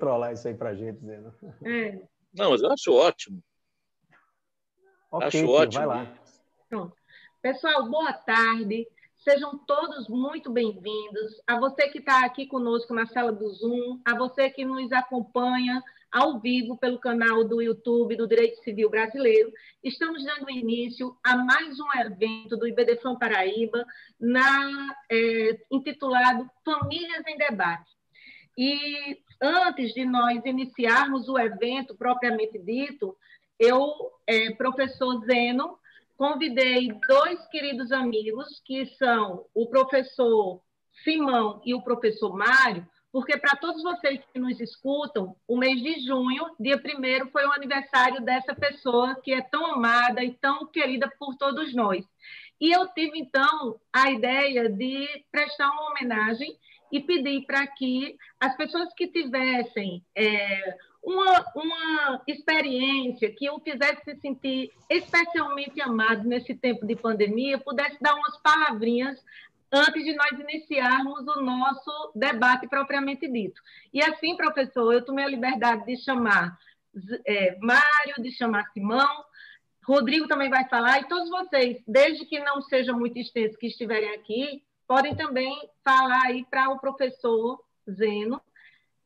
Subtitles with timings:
[0.00, 1.34] controlar isso aí para a gente, Zeno.
[1.62, 2.00] É.
[2.32, 3.42] Não, mas eu acho ótimo.
[5.10, 5.86] Ok, acho tio, ótimo.
[5.86, 6.14] vai lá.
[6.70, 6.96] Pronto.
[7.42, 8.88] Pessoal, boa tarde.
[9.18, 11.42] Sejam todos muito bem-vindos.
[11.46, 15.82] A você que está aqui conosco na sala do Zoom, a você que nos acompanha
[16.10, 19.52] ao vivo pelo canal do YouTube do Direito Civil Brasileiro.
[19.84, 23.84] Estamos dando início a mais um evento do IBDFAM Paraíba,
[24.18, 27.90] na, é, intitulado Famílias em Debate.
[28.56, 33.16] E antes de nós iniciarmos o evento propriamente dito,
[33.58, 33.92] eu,
[34.26, 35.78] é, professor Zeno,
[36.16, 40.60] convidei dois queridos amigos, que são o professor
[41.02, 46.06] Simão e o professor Mário, porque para todos vocês que nos escutam, o mês de
[46.06, 51.10] junho, dia 1 foi o aniversário dessa pessoa que é tão amada e tão querida
[51.18, 52.04] por todos nós.
[52.60, 56.56] E eu tive, então, a ideia de prestar uma homenagem
[56.92, 64.02] e pedir para que as pessoas que tivessem é, uma, uma experiência que o fizesse
[64.04, 69.22] se sentir especialmente amado nesse tempo de pandemia, pudesse dar umas palavrinhas
[69.72, 73.60] antes de nós iniciarmos o nosso debate propriamente dito.
[73.94, 76.58] E assim, professor, eu tomei a liberdade de chamar
[77.24, 79.24] é, Mário, de chamar Simão,
[79.84, 84.10] Rodrigo também vai falar, e todos vocês, desde que não seja muito extenso, que estiverem
[84.14, 88.42] aqui, podem também falar aí para o professor Zeno.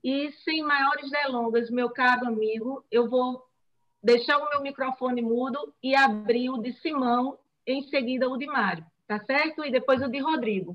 [0.03, 3.47] E sem maiores delongas, meu caro amigo, eu vou
[4.03, 8.85] deixar o meu microfone mudo e abrir o de Simão, em seguida o de Mário,
[9.07, 9.63] tá certo?
[9.63, 10.75] E depois o de Rodrigo.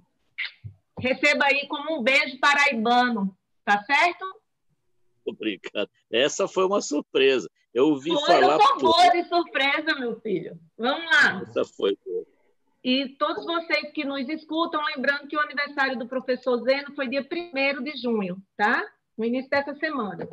[1.00, 4.26] Receba aí como um beijo paraibano, tá certo?
[5.26, 5.90] Obrigado.
[6.12, 7.50] Essa foi uma surpresa.
[7.74, 8.54] Eu ouvi foi, falar.
[8.54, 10.60] Eu sou boa de surpresa, meu filho.
[10.78, 11.42] Vamos lá.
[11.42, 12.39] Essa foi boa.
[12.84, 17.28] E todos vocês que nos escutam, lembrando que o aniversário do professor Zeno foi dia
[17.30, 18.82] 1 de junho, tá?
[19.18, 20.28] No início dessa semana.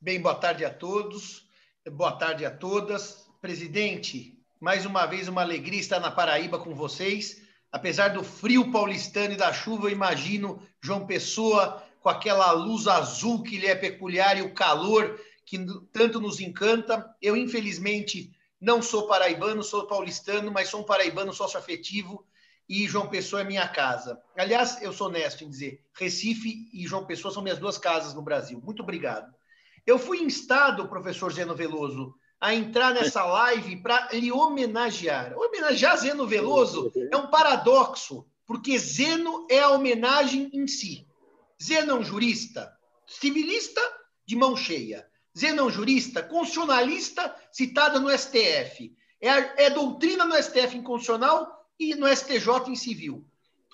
[0.00, 1.48] Bem, boa tarde a todos,
[1.88, 3.28] boa tarde a todas.
[3.40, 7.46] Presidente, mais uma vez uma alegria estar na Paraíba com vocês.
[7.70, 13.44] Apesar do frio paulistano e da chuva, eu imagino João Pessoa com aquela luz azul
[13.44, 17.08] que lhe é peculiar e o calor que tanto nos encanta.
[17.22, 22.26] Eu, infelizmente, não sou paraibano, sou paulistano, mas sou um paraibano sócio-afetivo
[22.68, 24.20] e João Pessoa é minha casa.
[24.36, 28.22] Aliás, eu sou honesto em dizer, Recife e João Pessoa são minhas duas casas no
[28.22, 28.60] Brasil.
[28.62, 29.32] Muito obrigado.
[29.86, 35.32] Eu fui instado, professor Zeno Veloso, a entrar nessa live para lhe homenagear.
[35.36, 41.06] Homenagear Zeno Veloso é um paradoxo, porque Zeno é a homenagem em si.
[41.60, 42.70] Zeno é um jurista,
[43.06, 43.80] civilista
[44.26, 45.07] de mão cheia.
[45.62, 48.92] Um jurista constitucionalista citada no STF.
[49.20, 53.24] É, é doutrina no STF em constitucional e no STJ em civil.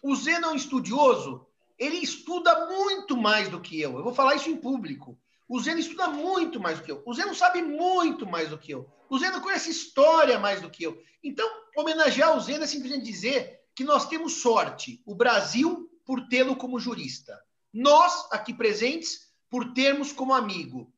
[0.02, 1.46] O Zeno um estudioso,
[1.78, 3.96] ele estuda muito mais do que eu.
[3.96, 5.18] Eu vou falar isso em público.
[5.48, 7.02] O Zeno estuda muito mais do que eu.
[7.06, 8.86] O Zeno sabe muito mais do que eu.
[9.08, 11.02] O Zeno conhece história mais do que eu.
[11.22, 16.56] Então, homenagear o Zeno é simplesmente dizer que nós temos sorte, o Brasil, por tê-lo
[16.56, 17.38] como jurista.
[17.72, 20.93] Nós, aqui presentes, por termos como amigo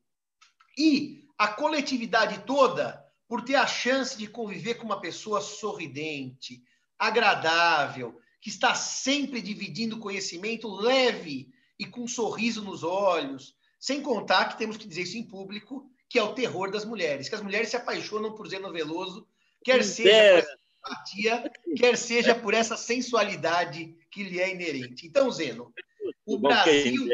[0.76, 6.62] e a coletividade toda por ter a chance de conviver com uma pessoa sorridente,
[6.98, 14.46] agradável, que está sempre dividindo conhecimento leve e com um sorriso nos olhos, sem contar
[14.48, 17.42] que temos que dizer isso em público, que é o terror das mulheres, que as
[17.42, 19.26] mulheres se apaixonam por Zeno Veloso,
[19.64, 25.06] quer seja por essa empatia, quer seja por essa sensualidade que lhe é inerente.
[25.06, 25.72] Então, Zeno,
[26.24, 27.08] o Brasil,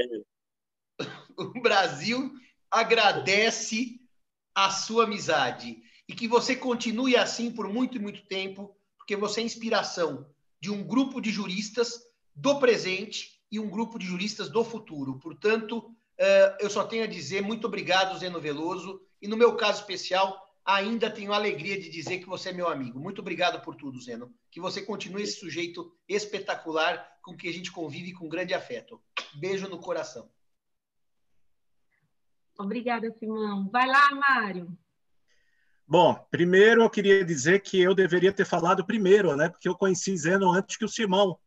[1.36, 2.30] o Brasil
[2.72, 4.00] agradece
[4.54, 9.40] a sua amizade e que você continue assim por muito e muito tempo, porque você
[9.40, 10.26] é inspiração
[10.60, 12.00] de um grupo de juristas
[12.34, 15.18] do presente e um grupo de juristas do futuro.
[15.18, 15.94] Portanto,
[16.60, 21.10] eu só tenho a dizer muito obrigado, Zeno Veloso, e no meu caso especial, ainda
[21.10, 22.98] tenho a alegria de dizer que você é meu amigo.
[22.98, 24.32] Muito obrigado por tudo, Zeno.
[24.50, 29.00] Que você continue esse sujeito espetacular com que a gente convive com grande afeto.
[29.34, 30.30] Beijo no coração.
[32.58, 33.68] Obrigada, Simão.
[33.70, 34.76] Vai lá, Mário.
[35.86, 39.48] Bom, primeiro eu queria dizer que eu deveria ter falado primeiro, né?
[39.48, 41.38] Porque eu conheci Zeno antes que o Simão.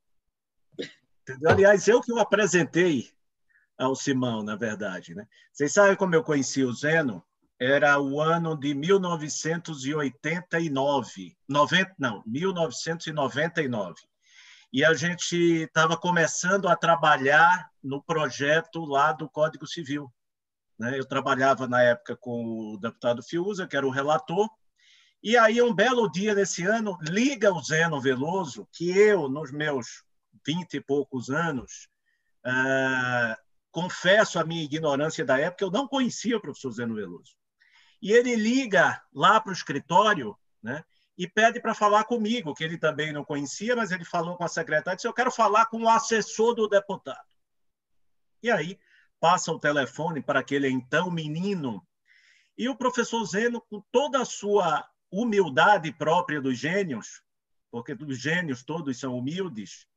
[1.22, 1.50] Entendeu?
[1.50, 3.10] Aliás, eu que o apresentei
[3.78, 5.28] ao Simão, na verdade, né?
[5.52, 7.26] Vocês sabem como eu conheci o Zeno?
[7.60, 13.96] Era o ano de 1989, 90, não, 1999.
[14.72, 20.12] E a gente estava começando a trabalhar no projeto lá do Código Civil.
[20.78, 21.00] Né?
[21.00, 24.50] Eu trabalhava na época com o deputado Fiuza, que era o relator,
[25.26, 30.04] e aí, um belo dia desse ano, liga o Zeno Veloso, que eu, nos meus
[30.46, 31.90] vinte e poucos anos,
[32.46, 33.36] uh,
[33.72, 37.36] confesso a minha ignorância da época, eu não conhecia o professor Zeno Veloso.
[38.00, 40.84] E ele liga lá para o escritório né,
[41.18, 44.48] e pede para falar comigo, que ele também não conhecia, mas ele falou com a
[44.48, 47.26] secretária, disse, eu quero falar com o assessor do deputado.
[48.44, 48.78] E aí
[49.20, 51.86] passa o telefone para aquele então menino,
[52.58, 57.22] e o professor Zeno, com toda a sua humildade própria dos gênios,
[57.70, 59.88] porque os gênios todos são humildes,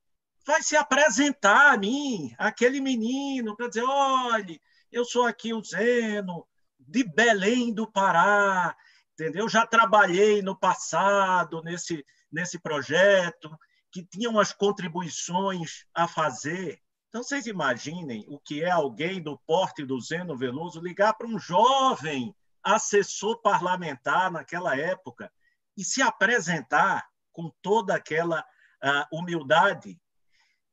[0.44, 4.60] vai se apresentar a mim, aquele menino, para dizer: olhe,
[4.90, 6.46] eu sou aqui o Zeno,
[6.78, 8.74] de Belém do Pará,
[9.12, 9.48] entendeu?
[9.48, 13.50] Já trabalhei no passado nesse, nesse projeto,
[13.90, 16.80] que tinha umas contribuições a fazer.
[17.08, 21.38] Então, vocês imaginem o que é alguém do porte do Zeno Veloso ligar para um
[21.38, 25.32] jovem assessor parlamentar naquela época
[25.76, 29.98] e se apresentar com toda aquela uh, humildade.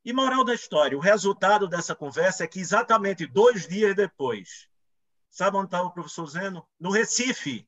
[0.04, 4.68] E moral da história, o resultado dessa conversa é que exatamente dois dias depois,
[5.30, 6.68] sabe onde estava o professor Zeno?
[6.80, 7.68] No Recife.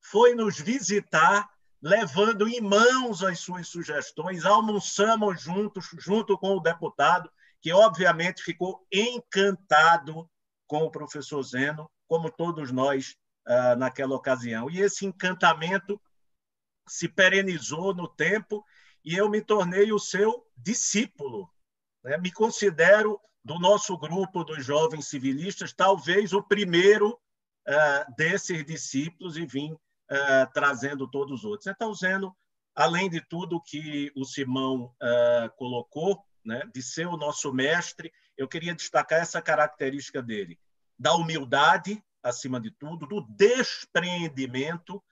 [0.00, 1.48] Foi nos visitar,
[1.82, 7.30] levando em mãos as suas sugestões, almoçamos juntos, junto com o deputado,
[7.66, 10.30] que obviamente ficou encantado
[10.68, 14.70] com o professor Zeno, como todos nós uh, naquela ocasião.
[14.70, 16.00] E esse encantamento
[16.86, 18.64] se perenizou no tempo
[19.04, 21.50] e eu me tornei o seu discípulo.
[22.04, 22.16] Né?
[22.18, 27.18] Me considero, do nosso grupo dos jovens civilistas, talvez o primeiro
[27.68, 31.66] uh, desses discípulos e vim uh, trazendo todos os outros.
[31.66, 32.32] Então, Zeno,
[32.76, 34.94] além de tudo que o Simão
[35.56, 40.58] colocou, né, de ser o nosso mestre, eu queria destacar essa característica dele,
[40.98, 45.02] da humildade, acima de tudo, do despreendimento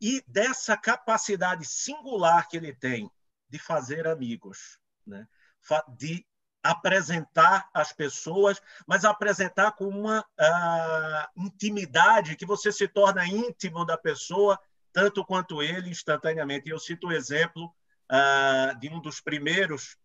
[0.00, 3.10] e dessa capacidade singular que ele tem
[3.48, 5.26] de fazer amigos, né?
[5.96, 6.26] de
[6.62, 13.96] apresentar as pessoas, mas apresentar com uma uh, intimidade que você se torna íntimo da
[13.96, 14.58] pessoa,
[14.92, 16.68] tanto quanto ele, instantaneamente.
[16.68, 17.72] Eu cito o exemplo
[18.10, 19.96] uh, de um dos primeiros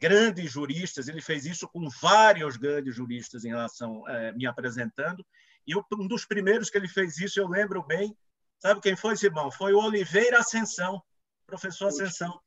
[0.00, 5.24] grandes juristas, ele fez isso com vários grandes juristas em relação a me apresentando,
[5.66, 8.16] e um dos primeiros que ele fez isso, eu lembro bem,
[8.58, 9.50] sabe quem foi, Simão?
[9.50, 11.02] Foi o Oliveira Ascensão,
[11.46, 12.40] professor Ascensão.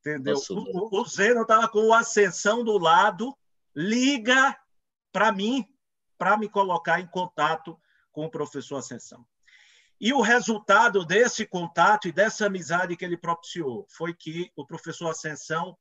[0.00, 0.34] Entendeu?
[0.34, 3.36] Nossa, o, o Zeno estava com o Ascensão do lado,
[3.74, 4.56] liga
[5.12, 5.66] para mim,
[6.18, 7.78] para me colocar em contato
[8.12, 9.26] com o professor Ascensão.
[10.00, 15.10] E o resultado desse contato e dessa amizade que ele propiciou foi que o professor
[15.10, 15.76] Ascensão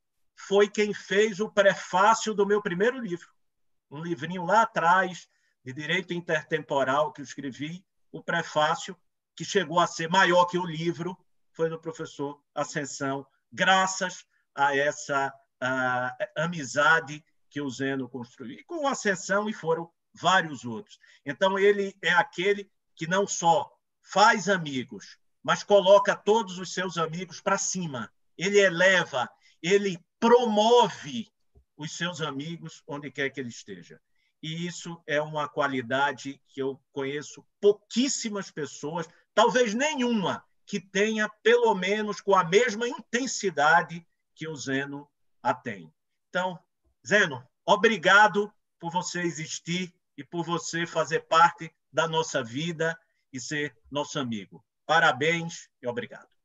[0.48, 3.28] foi quem fez o prefácio do meu primeiro livro.
[3.92, 5.28] Um livrinho lá atrás,
[5.66, 8.98] de direito intertemporal que eu escrevi, o prefácio,
[9.36, 11.18] que chegou a ser maior que o livro,
[11.52, 14.26] foi do professor Ascensão, graças
[14.56, 15.34] a essa
[16.38, 18.60] amizade que o Zeno construiu.
[18.60, 20.98] E com Ascensão, e foram vários outros.
[21.26, 23.70] Então, ele é aquele que não só
[24.02, 28.10] faz amigos, mas coloca todos os seus amigos para cima.
[28.38, 29.30] Ele eleva,
[29.62, 31.32] ele promove
[31.78, 34.00] os seus amigos onde quer que ele esteja
[34.42, 41.74] e isso é uma qualidade que eu conheço pouquíssimas pessoas, talvez nenhuma, que tenha pelo
[41.76, 45.10] menos com a mesma intensidade que o Zeno
[45.44, 45.94] a tem.
[46.30, 46.58] Então,
[47.06, 52.98] Zeno, obrigado por você existir e por você fazer parte da nossa vida
[53.34, 54.64] e ser nosso amigo.
[54.86, 56.39] Parabéns e obrigado.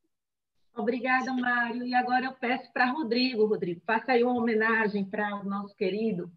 [0.76, 1.84] Obrigada, Mário.
[1.84, 6.32] E agora eu peço para Rodrigo, Rodrigo, faça aí uma homenagem para o nosso querido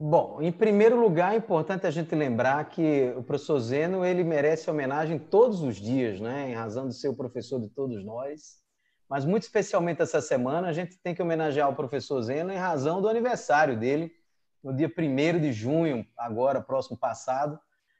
[0.00, 4.70] Bom, em primeiro lugar, é importante a gente lembrar que o professor Zeno ele merece
[4.70, 6.50] homenagem todos os dias, né?
[6.50, 8.58] em razão de ser o professor de todos nós.
[9.08, 13.02] Mas, muito especialmente essa semana, a gente tem que homenagear o professor Zeno em razão
[13.02, 14.12] do aniversário dele,
[14.62, 17.58] no dia 1 de junho, agora, próximo passado.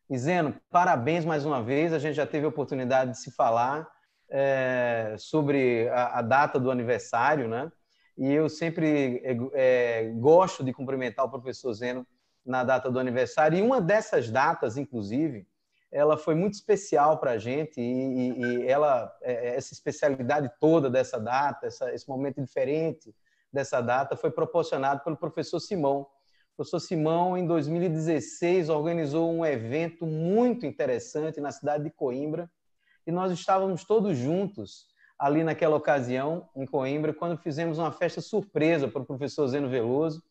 [0.08, 1.92] E, Zeno, parabéns mais uma vez.
[1.92, 3.90] A gente já teve a oportunidade de se falar
[4.30, 7.70] é, sobre a, a data do aniversário, né?
[8.16, 12.06] E eu sempre é, é, gosto de cumprimentar o professor Zeno
[12.44, 13.58] na data do aniversário.
[13.58, 15.46] E uma dessas datas, inclusive,
[15.90, 20.90] ela foi muito especial para a gente e, e, ela, é, é, essa especialidade toda
[20.90, 23.14] dessa data, essa, esse momento diferente
[23.52, 26.00] dessa data, foi proporcionado pelo professor Simão.
[26.00, 32.50] O professor Simão, em 2016, organizou um evento muito interessante na cidade de Coimbra
[33.08, 34.86] e nós estávamos todos juntos
[35.18, 40.22] ali naquela ocasião, em Coimbra, quando fizemos uma festa surpresa para o professor Zeno Veloso,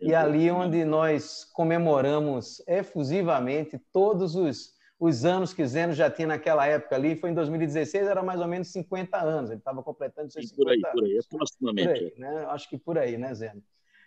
[0.00, 6.64] e ali onde nós comemoramos efusivamente todos os, os anos que Zeno já tinha naquela
[6.64, 10.50] época ali, foi em 2016, era mais ou menos 50 anos, ele estava completando seus
[10.50, 11.26] 50 por aí, anos.
[11.26, 11.84] Por aí.
[11.84, 12.46] Por aí, né?
[12.48, 13.60] Acho que por aí, né, Zeno?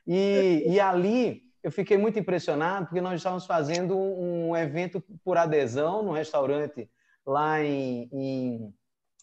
[0.08, 0.70] E, é.
[0.70, 6.14] e ali eu fiquei muito impressionado porque nós estávamos fazendo um evento por adesão no
[6.14, 6.90] restaurante
[7.26, 8.74] lá em, em,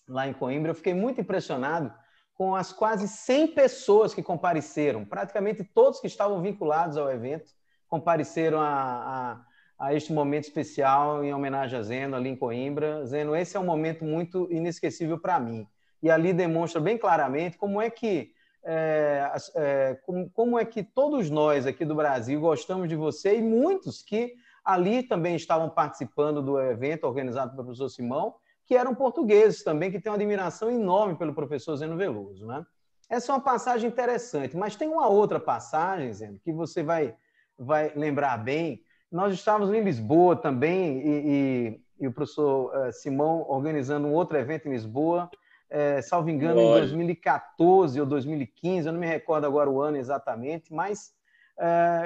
[0.09, 0.71] lá em Coimbra.
[0.71, 1.92] Eu fiquei muito impressionado
[2.35, 5.04] com as quase 100 pessoas que compareceram.
[5.04, 7.50] Praticamente todos que estavam vinculados ao evento
[7.87, 9.42] compareceram a,
[9.78, 13.04] a, a este momento especial em homenagem a Zeno, ali em Coimbra.
[13.04, 15.66] Zeno, esse é um momento muito inesquecível para mim.
[16.02, 21.30] E ali demonstra bem claramente como é que é, é, como, como, é que todos
[21.30, 24.35] nós aqui do Brasil gostamos de você e muitos que
[24.72, 28.34] ali também estavam participando do evento organizado pelo professor Simão,
[28.66, 32.46] que eram portugueses também, que têm uma admiração enorme pelo professor Zeno Veloso.
[32.46, 32.64] Né?
[33.08, 37.14] Essa é uma passagem interessante, mas tem uma outra passagem, Zeno, que você vai,
[37.58, 38.82] vai lembrar bem.
[39.10, 44.38] Nós estávamos em Lisboa também e, e, e o professor uh, Simão organizando um outro
[44.38, 45.28] evento em Lisboa,
[45.68, 46.78] é, salvo engano, Olha.
[46.78, 51.12] em 2014 ou 2015, eu não me recordo agora o ano exatamente, mas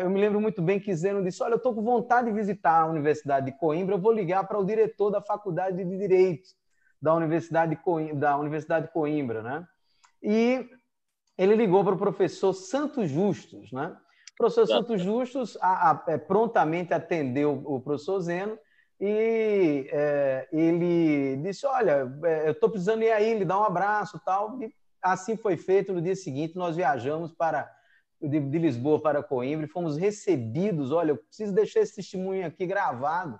[0.02, 2.80] eu me lembro muito bem que Zeno disse: Olha, eu estou com vontade de visitar
[2.80, 6.48] a Universidade de Coimbra, eu vou ligar para o diretor da Faculdade de Direito
[7.00, 9.66] da Universidade de Coimbra, da Universidade de Coimbra né?
[10.22, 10.68] E
[11.36, 13.96] ele ligou para o professor Santos Justus, né?
[14.32, 18.58] O professor Santos Justus a, a, é, prontamente atendeu o professor Zeno
[19.00, 24.20] e é, ele disse: Olha, é, eu estou precisando ir aí, lhe dar um abraço
[24.24, 24.60] tal.
[24.62, 25.92] E assim foi feito.
[25.92, 27.70] No dia seguinte, nós viajamos para
[28.28, 30.90] de, Lisboa para Coimbra e fomos recebidos.
[30.90, 33.38] Olha, eu preciso deixar esse testemunho aqui gravado.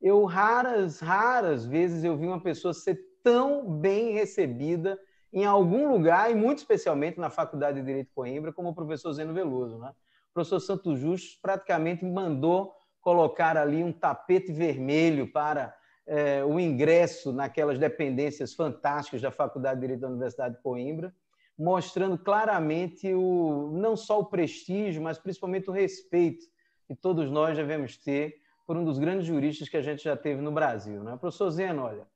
[0.00, 4.98] Eu raras, raras vezes eu vi uma pessoa ser tão bem recebida
[5.32, 9.12] em algum lugar, e muito especialmente na Faculdade de Direito de Coimbra, como o professor
[9.12, 9.78] Zeno Veloso.
[9.78, 9.88] Né?
[10.30, 15.74] O professor Santos Justo praticamente mandou colocar ali um tapete vermelho para
[16.06, 21.14] é, o ingresso naquelas dependências fantásticas da Faculdade de Direito da Universidade de Coimbra,
[21.58, 26.46] mostrando claramente o, não só o prestígio, mas principalmente o respeito
[26.86, 30.40] que todos nós devemos ter por um dos grandes juristas que a gente já teve
[30.40, 31.02] no Brasil.
[31.02, 31.16] Né?
[31.16, 32.06] Professor Zeno, olha,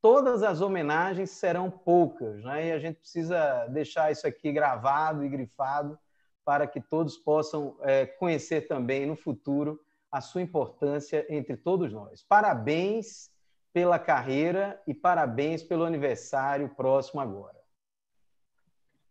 [0.00, 2.68] todas as homenagens serão poucas, né?
[2.68, 5.98] e a gente precisa deixar isso aqui gravado e grifado
[6.44, 9.80] para que todos possam é, conhecer também no futuro
[10.10, 12.22] a sua importância entre todos nós.
[12.22, 13.30] Parabéns
[13.72, 17.57] pela carreira e parabéns pelo aniversário próximo agora.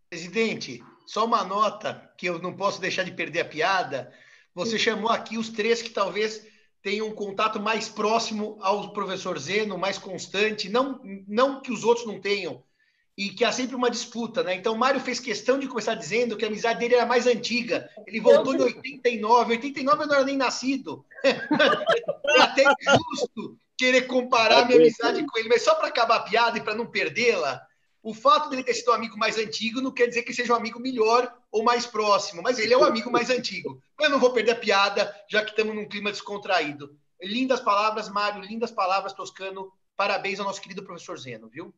[0.10, 4.14] Presidente, só uma nota que eu não posso deixar de perder a piada.
[4.54, 6.46] Você chamou aqui os três que talvez
[6.82, 12.08] tenham um contato mais próximo ao professor Zeno, mais constante, não, não que os outros
[12.08, 12.64] não tenham,
[13.18, 14.54] e que há sempre uma disputa, né?
[14.54, 17.90] Então, Mário fez questão de começar dizendo que a amizade dele era mais antiga.
[18.06, 19.54] Ele voltou em 89.
[19.54, 21.04] 89 eu não era nem nascido.
[21.26, 26.24] é até justo querer comparar a minha amizade com ele, mas só para acabar a
[26.24, 27.67] piada e para não perdê-la,
[28.02, 30.56] o fato dele ter sido um amigo mais antigo não quer dizer que seja um
[30.56, 33.82] amigo melhor ou mais próximo, mas ele é o amigo mais antigo.
[34.00, 36.98] Eu não vou perder a piada, já que estamos num clima descontraído.
[37.22, 39.72] Lindas palavras, Mário, lindas palavras, Toscano.
[39.96, 41.74] Parabéns ao nosso querido professor Zeno, viu?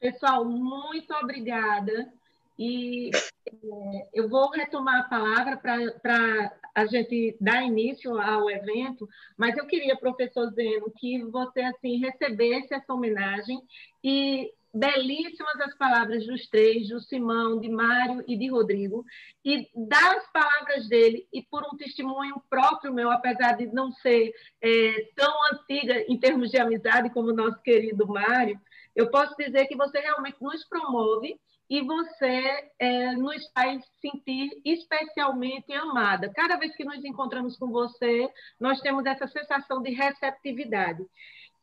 [0.00, 2.12] Pessoal, muito obrigada.
[2.58, 9.56] E é, eu vou retomar a palavra para a gente dar início ao evento, mas
[9.56, 13.62] eu queria, professor Zeno, que você assim recebesse essa homenagem
[14.02, 19.04] e belíssimas as palavras dos três, do Simão, de Mário e de Rodrigo,
[19.44, 25.10] e das palavras dele, e por um testemunho próprio meu, apesar de não ser é,
[25.14, 28.60] tão antiga em termos de amizade como o nosso querido Mário,
[28.96, 31.38] eu posso dizer que você realmente nos promove
[31.70, 36.32] e você é, nos faz sentir especialmente amada.
[36.34, 38.28] Cada vez que nos encontramos com você,
[38.60, 41.04] nós temos essa sensação de receptividade.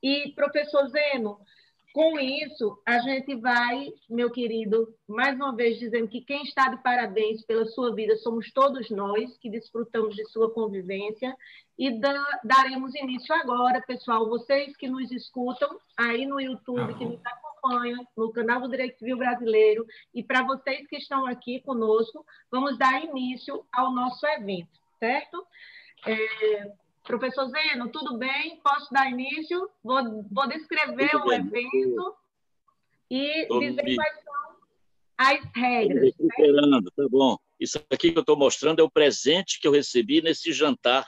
[0.01, 1.39] E, professor Zeno,
[1.93, 6.81] com isso, a gente vai, meu querido, mais uma vez dizendo que quem está de
[6.81, 11.35] parabéns pela sua vida somos todos nós que desfrutamos de sua convivência
[11.77, 17.19] e da, daremos início agora, pessoal, vocês que nos escutam aí no YouTube, que nos
[17.25, 22.77] acompanham no canal do Direito Civil Brasileiro e para vocês que estão aqui conosco, vamos
[22.77, 25.45] dar início ao nosso evento, certo?
[26.05, 26.71] É,
[27.03, 28.59] Professor Zeno, tudo bem?
[28.63, 29.69] Posso dar início?
[29.83, 31.39] Vou, vou descrever o bem.
[31.39, 32.15] evento
[33.09, 34.41] e dizer quais são
[35.17, 36.13] as regras.
[36.19, 37.37] Esperando, tá bom.
[37.59, 41.05] Isso aqui que eu estou mostrando é o presente que eu recebi nesse jantar.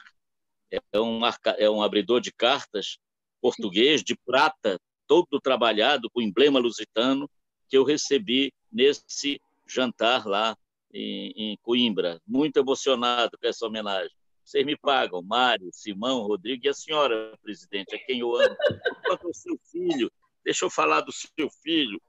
[0.71, 1.21] É um,
[1.57, 2.97] é um abridor de cartas
[3.41, 7.29] português, de prata, todo trabalhado com emblema lusitano,
[7.67, 10.57] que eu recebi nesse jantar lá
[10.93, 12.21] em, em Coimbra.
[12.25, 14.15] Muito emocionado com essa homenagem.
[14.43, 18.55] Vocês me pagam, Mário, Simão, Rodrigo e a senhora, presidente, a quem eu amo.
[19.05, 20.12] Quanto ao seu filho,
[20.43, 22.01] deixa eu falar do seu filho.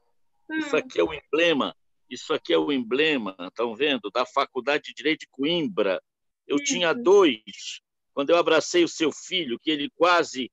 [0.51, 0.79] Isso hum.
[0.79, 1.75] aqui é o emblema,
[2.11, 6.03] isso aqui é o emblema, estão vendo, da Faculdade de Direito de Coimbra.
[6.47, 7.81] Eu tinha dois.
[8.13, 10.51] Quando eu abracei o seu filho, que ele quase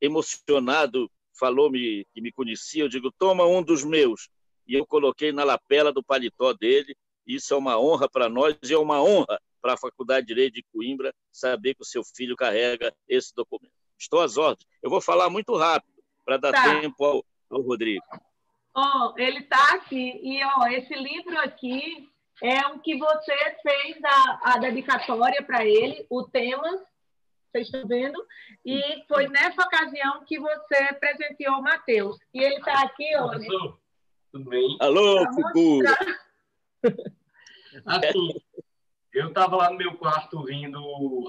[0.00, 4.28] emocionado falou-me que me conhecia, eu digo, toma um dos meus.
[4.66, 6.94] E eu coloquei na lapela do paletó dele.
[7.26, 10.54] Isso é uma honra para nós e é uma honra para a Faculdade de Direito
[10.54, 13.72] de Coimbra saber que o seu filho carrega esse documento.
[13.98, 14.66] Estou às ordens.
[14.82, 16.80] Eu vou falar muito rápido para dar tá.
[16.80, 18.04] tempo ao, ao Rodrigo.
[18.76, 20.20] Oh, ele está aqui.
[20.22, 22.08] E oh, esse livro aqui
[22.42, 26.84] é o que você fez a, a dedicatória para ele, o tema
[27.52, 28.18] vocês estão vendo?
[28.64, 32.16] E foi nessa ocasião que você presenteou o Matheus.
[32.32, 33.46] E ele está aqui hoje.
[34.32, 34.76] Tudo bem?
[34.80, 35.94] Alô, figura!
[37.84, 38.34] Assim,
[39.12, 40.80] eu estava lá no meu quarto ouvindo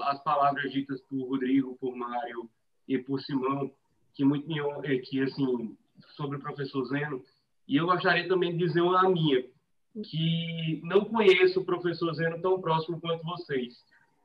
[0.02, 2.48] as palavras ditas por Rodrigo, por Mário
[2.88, 3.70] e por Simão,
[4.14, 5.76] que muito me que assim
[6.16, 7.22] sobre o professor Zeno,
[7.66, 9.44] e eu gostaria também de dizer uma minha,
[10.04, 13.74] que não conheço o professor Zeno tão próximo quanto vocês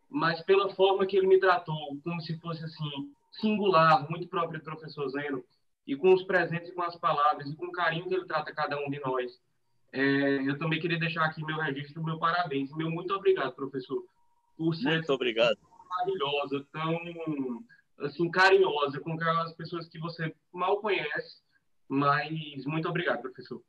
[0.09, 4.63] mas pela forma que ele me tratou, como se fosse assim singular, muito próprio do
[4.63, 5.43] professor Zeno,
[5.85, 8.77] e com os presentes, com as palavras e com o carinho que ele trata cada
[8.79, 9.39] um de nós.
[9.91, 14.05] É, eu também queria deixar aqui meu registro, meu parabéns, meu muito obrigado, professor,
[14.55, 15.57] por ser muito obrigado.
[15.89, 17.63] maravilhosa, tão
[17.99, 21.41] assim carinhosa com aquelas pessoas que você mal conhece,
[21.87, 23.61] mas muito obrigado, professor.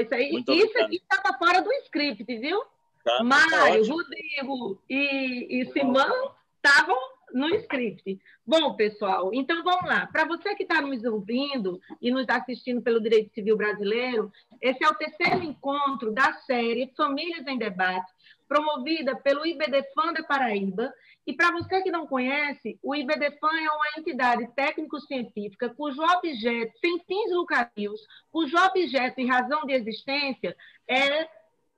[0.00, 2.60] isso aí, isso aqui estava fora do script, viu?
[3.04, 8.18] Tá, Mário, Rodrigo e, e Simão estavam no script.
[8.46, 10.06] Bom, pessoal, então vamos lá.
[10.06, 14.88] Para você que está nos ouvindo e nos assistindo pelo Direito Civil Brasileiro, esse é
[14.88, 18.10] o terceiro encontro da série Famílias em Debate,
[18.46, 20.94] promovida pelo IBDFAN da Paraíba.
[21.26, 27.00] E para você que não conhece, o IBDFAN é uma entidade técnico-científica cujo objeto, sem
[27.00, 28.00] fins lucrativos,
[28.30, 31.28] cujo objeto e razão de existência é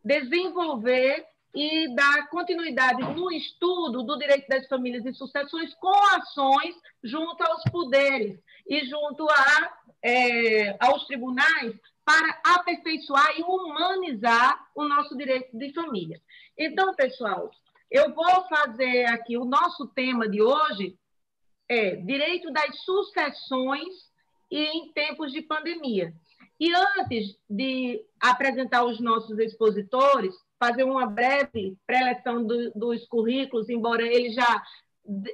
[0.04, 1.24] desenvolver
[1.56, 7.64] e dar continuidade no estudo do direito das famílias e sucessões com ações junto aos
[7.72, 15.72] poderes e junto a, é, aos tribunais para aperfeiçoar e humanizar o nosso direito de
[15.72, 16.20] família.
[16.58, 17.50] Então, pessoal,
[17.90, 20.94] eu vou fazer aqui o nosso tema de hoje
[21.68, 23.94] é direito das sucessões
[24.50, 26.12] e em tempos de pandemia.
[26.60, 34.06] E antes de apresentar os nossos expositores, fazer uma breve preleção do, dos currículos, embora
[34.06, 34.62] eles já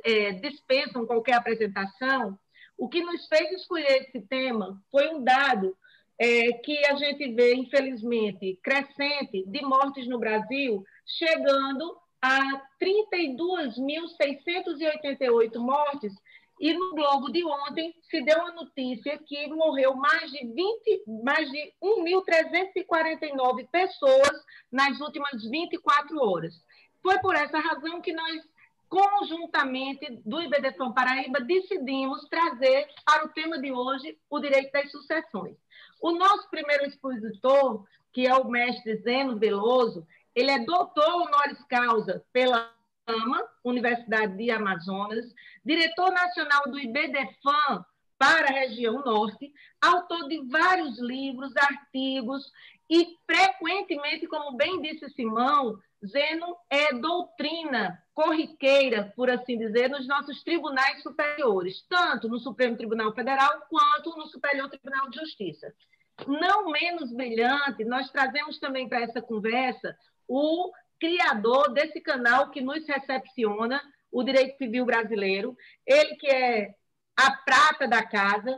[0.05, 2.37] é, dispensam qualquer apresentação,
[2.77, 5.77] o que nos fez escolher esse tema foi um dado
[6.19, 12.41] é, que a gente vê, infelizmente, crescente de mortes no Brasil, chegando a
[12.81, 16.13] 32.688 mortes
[16.63, 21.51] e no Globo de ontem se deu a notícia que morreu mais de 20, mais
[21.51, 24.31] de 1.349 pessoas
[24.71, 26.55] nas últimas 24 horas.
[27.03, 28.41] Foi por essa razão que nós,
[28.89, 35.57] conjuntamente do IBDFAM Paraíba, decidimos trazer para o tema de hoje o direito das sucessões.
[36.01, 42.25] O nosso primeiro expositor, que é o mestre Zeno Veloso, ele é doutor honoris causa
[42.33, 42.73] pela
[43.07, 45.35] AMA, Universidade de Amazonas,
[45.65, 47.85] diretor nacional do IBDFAM
[48.19, 52.51] para a região norte, autor de vários livros, artigos
[52.89, 60.43] e, frequentemente, como bem disse Simão, Zeno é doutrina corriqueira, por assim dizer, nos nossos
[60.43, 65.73] tribunais superiores, tanto no Supremo Tribunal Federal quanto no Superior Tribunal de Justiça.
[66.27, 69.97] Não menos brilhante, nós trazemos também para essa conversa
[70.29, 76.73] o criador desse canal que nos recepciona, o Direito Civil Brasileiro, ele que é
[77.17, 78.57] a prata da casa.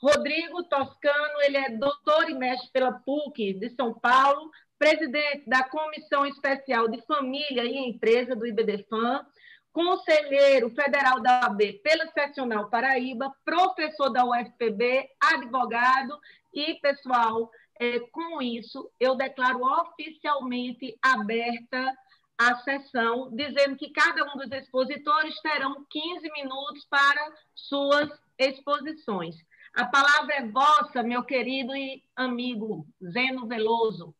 [0.00, 6.24] Rodrigo Toscano, ele é doutor e mestre pela PUC de São Paulo, presidente da Comissão
[6.24, 9.26] Especial de Família e Empresa do IBDFAM,
[9.72, 16.16] conselheiro federal da OAB pela Seccional Paraíba, professor da UFPB, advogado
[16.54, 17.50] e, pessoal,
[17.82, 21.92] é, com isso, eu declaro oficialmente aberta
[22.38, 29.34] a sessão, dizendo que cada um dos expositores terão 15 minutos para suas exposições.
[29.74, 34.14] A palavra é vossa, meu querido e amigo Zeno Veloso.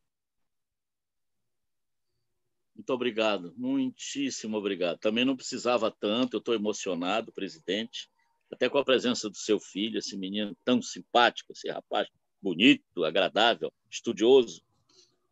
[2.75, 4.99] Muito obrigado, muitíssimo obrigado.
[4.99, 8.09] Também não precisava tanto, eu estou emocionado, presidente,
[8.51, 12.09] até com a presença do seu filho, esse menino tão simpático, esse rapaz
[12.43, 14.61] bonito, agradável, estudioso.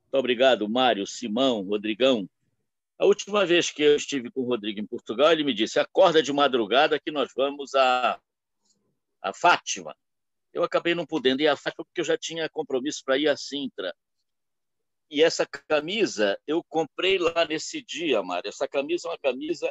[0.03, 2.27] Muito obrigado, Mário, Simão, Rodrigão.
[2.97, 6.23] A última vez que eu estive com o Rodrigo em Portugal, ele me disse: acorda
[6.23, 8.19] de madrugada que nós vamos a,
[9.21, 9.95] a Fátima.
[10.53, 13.35] Eu acabei não podendo ir a Fátima porque eu já tinha compromisso para ir a
[13.35, 13.93] Sintra.
[15.09, 18.49] e essa camisa eu comprei lá nesse dia, Mário.
[18.49, 19.67] Essa camisa é uma camisa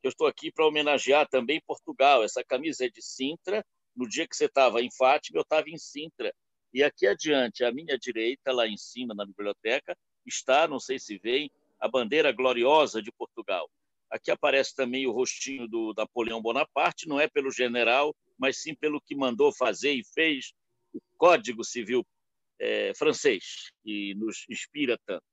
[0.00, 2.22] que eu estou aqui para homenagear também Portugal.
[2.22, 3.64] Essa camisa é de Sintra.
[3.96, 6.32] No dia que você estava em Fátima, eu estava em Sintra.
[6.72, 11.18] E aqui adiante, à minha direita, lá em cima na biblioteca, está, não sei se
[11.18, 13.70] veem, a bandeira gloriosa de Portugal.
[14.10, 19.00] Aqui aparece também o rostinho do Napoleão Bonaparte, não é pelo general, mas sim pelo
[19.00, 20.52] que mandou fazer e fez
[20.92, 22.06] o Código Civil
[22.58, 25.24] é, francês, que nos inspira tanto.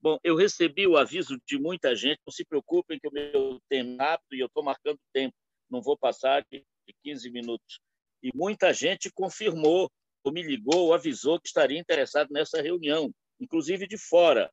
[0.00, 4.00] Bom, eu recebi o aviso de muita gente, não se preocupem que o meu tempo
[4.00, 5.34] é rápido e eu estou marcando tempo,
[5.70, 6.64] não vou passar de
[7.02, 7.80] 15 minutos.
[8.22, 9.90] E muita gente confirmou,
[10.22, 14.50] ou me ligou, ou avisou que estaria interessado nessa reunião, inclusive de fora.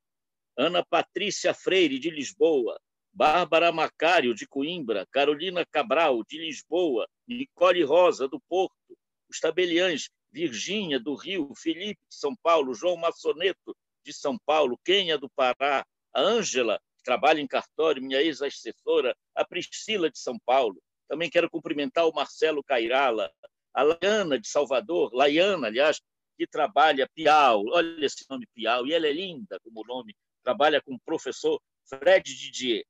[0.58, 2.80] Ana Patrícia Freire, de Lisboa,
[3.14, 8.98] Bárbara Macário, de Coimbra, Carolina Cabral, de Lisboa, Nicole Rosa, do Porto,
[9.30, 15.18] os tabeliães Virgínia, do Rio, Felipe, de São Paulo, João Massoneto, de São Paulo, Quênia,
[15.18, 20.82] do Pará, a Ângela, que trabalha em cartório, minha ex-assessora, a Priscila, de São Paulo.
[21.08, 23.32] Também quero cumprimentar o Marcelo Cairala,
[23.74, 26.02] a Laiana, de Salvador, Laiana, aliás,
[26.38, 30.94] que trabalha Piau, olha esse nome Piau, e ela é linda como nome, trabalha com
[30.96, 32.84] o professor Fred Didier.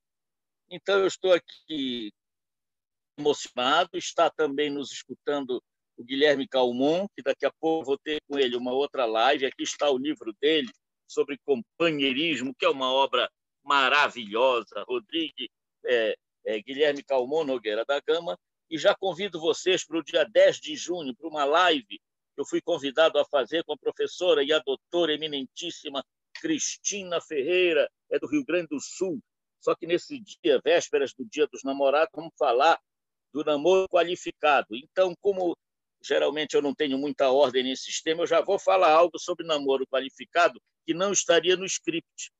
[0.69, 2.11] Então, eu estou aqui
[3.17, 5.61] emocionado, está também nos escutando
[5.97, 9.45] o Guilherme Calmon, que daqui a pouco vou ter com ele uma outra live.
[9.45, 10.71] Aqui está o livro dele
[11.07, 13.29] sobre companheirismo, que é uma obra
[13.63, 14.83] maravilhosa.
[14.87, 15.33] Rodrigo,
[15.85, 16.15] é,
[16.47, 18.39] é, Guilherme Calmon Nogueira da Gama.
[18.69, 22.45] E já convido vocês para o dia 10 de junho, para uma live que eu
[22.45, 26.03] fui convidado a fazer com a professora e a doutora eminentíssima
[26.39, 29.19] Cristina Ferreira, é do Rio Grande do Sul.
[29.59, 32.79] Só que nesse dia, vésperas do Dia dos Namorados, vamos falar
[33.33, 34.67] do namoro qualificado.
[34.75, 35.57] Então, como
[36.01, 39.87] geralmente eu não tenho muita ordem nesse sistema, eu já vou falar algo sobre namoro
[39.87, 42.31] qualificado que não estaria no script.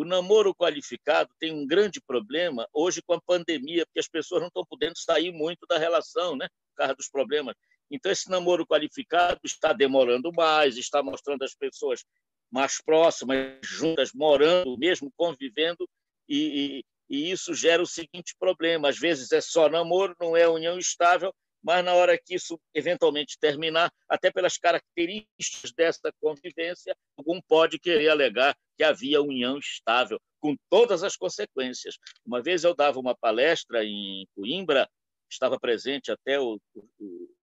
[0.00, 4.48] O namoro qualificado tem um grande problema hoje com a pandemia, porque as pessoas não
[4.48, 6.48] estão podendo sair muito da relação, né?
[6.70, 7.54] por causa dos problemas.
[7.90, 12.02] Então, esse namoro qualificado está demorando mais, está mostrando as pessoas
[12.50, 15.86] mais próximas, juntas, morando, mesmo convivendo,
[16.26, 20.48] e, e, e isso gera o seguinte problema: às vezes é só namoro, não é
[20.48, 21.30] união estável,
[21.62, 28.08] mas na hora que isso eventualmente terminar, até pelas características dessa convivência, algum pode querer
[28.08, 31.98] alegar que havia união estável, com todas as consequências.
[32.24, 34.88] Uma vez eu dava uma palestra em Coimbra,
[35.30, 37.34] estava presente até o, o,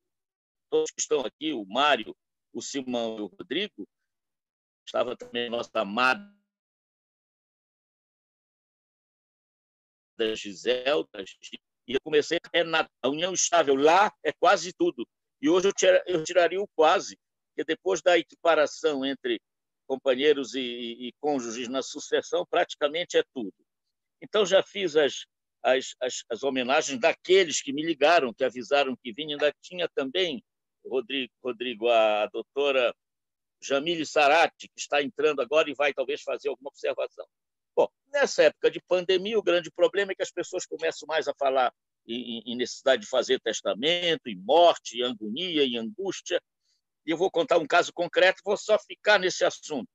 [0.70, 2.16] todos que estão aqui, o Mário,
[2.52, 3.88] o Simão e o Rodrigo,
[4.86, 6.36] estava também nossa amada
[10.36, 11.24] Giselda,
[11.88, 15.08] e eu comecei é na a união estável lá é quase tudo.
[15.42, 17.18] E hoje eu, tira, eu tiraria o quase,
[17.50, 19.40] porque depois da equiparação entre
[19.88, 23.54] companheiros e, e, cônjuges na sucessão, praticamente é tudo.
[24.22, 25.26] Então já fiz as,
[25.64, 29.36] as, as, as homenagens daqueles que me ligaram, que avisaram que vinha.
[29.36, 30.44] Ainda tinha também,
[30.86, 32.94] Rodrigo, Rodrigo a doutora
[33.62, 37.26] Jamile Sarati, que está entrando agora e vai talvez fazer alguma observação.
[37.78, 41.34] Bom, nessa época de pandemia, o grande problema é que as pessoas começam mais a
[41.38, 41.72] falar
[42.08, 46.42] em, necessidade de fazer testamento, em morte, em agonia, em angústia.
[47.06, 49.88] E eu vou contar um caso concreto, vou só ficar nesse assunto.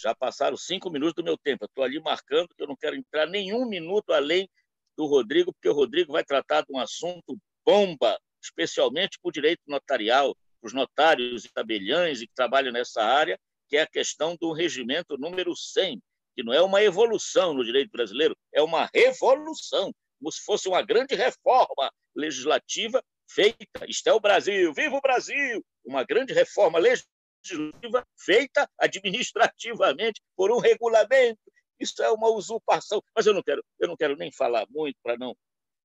[0.00, 1.66] Já passaram cinco minutos do meu tempo.
[1.66, 4.48] Estou ali marcando que eu não quero entrar nenhum minuto além
[4.96, 9.60] do Rodrigo, porque o Rodrigo vai tratar de um assunto bomba, especialmente para o direito
[9.66, 14.52] notarial, para os notários e tabeliães que trabalham nessa área, que é a questão do
[14.52, 16.00] regimento número 100,
[16.34, 20.82] que não é uma evolução no direito brasileiro, é uma revolução, como se fosse uma
[20.82, 23.86] grande reforma legislativa feita.
[23.88, 25.64] Isto é o Brasil, viva o Brasil!
[25.84, 31.40] Uma grande reforma legislativa feita administrativamente por um regulamento.
[31.78, 33.02] Isso é uma usurpação.
[33.14, 35.36] Mas eu não quero, eu não quero nem falar muito para não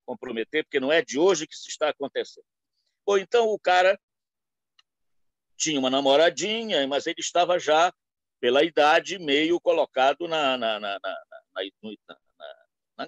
[0.05, 2.45] comprometer, porque não é de hoje que isso está acontecendo.
[3.05, 3.99] Bom, então o cara
[5.57, 7.91] tinha uma namoradinha, mas ele estava já
[8.39, 10.99] pela idade, meio colocado na, na, na,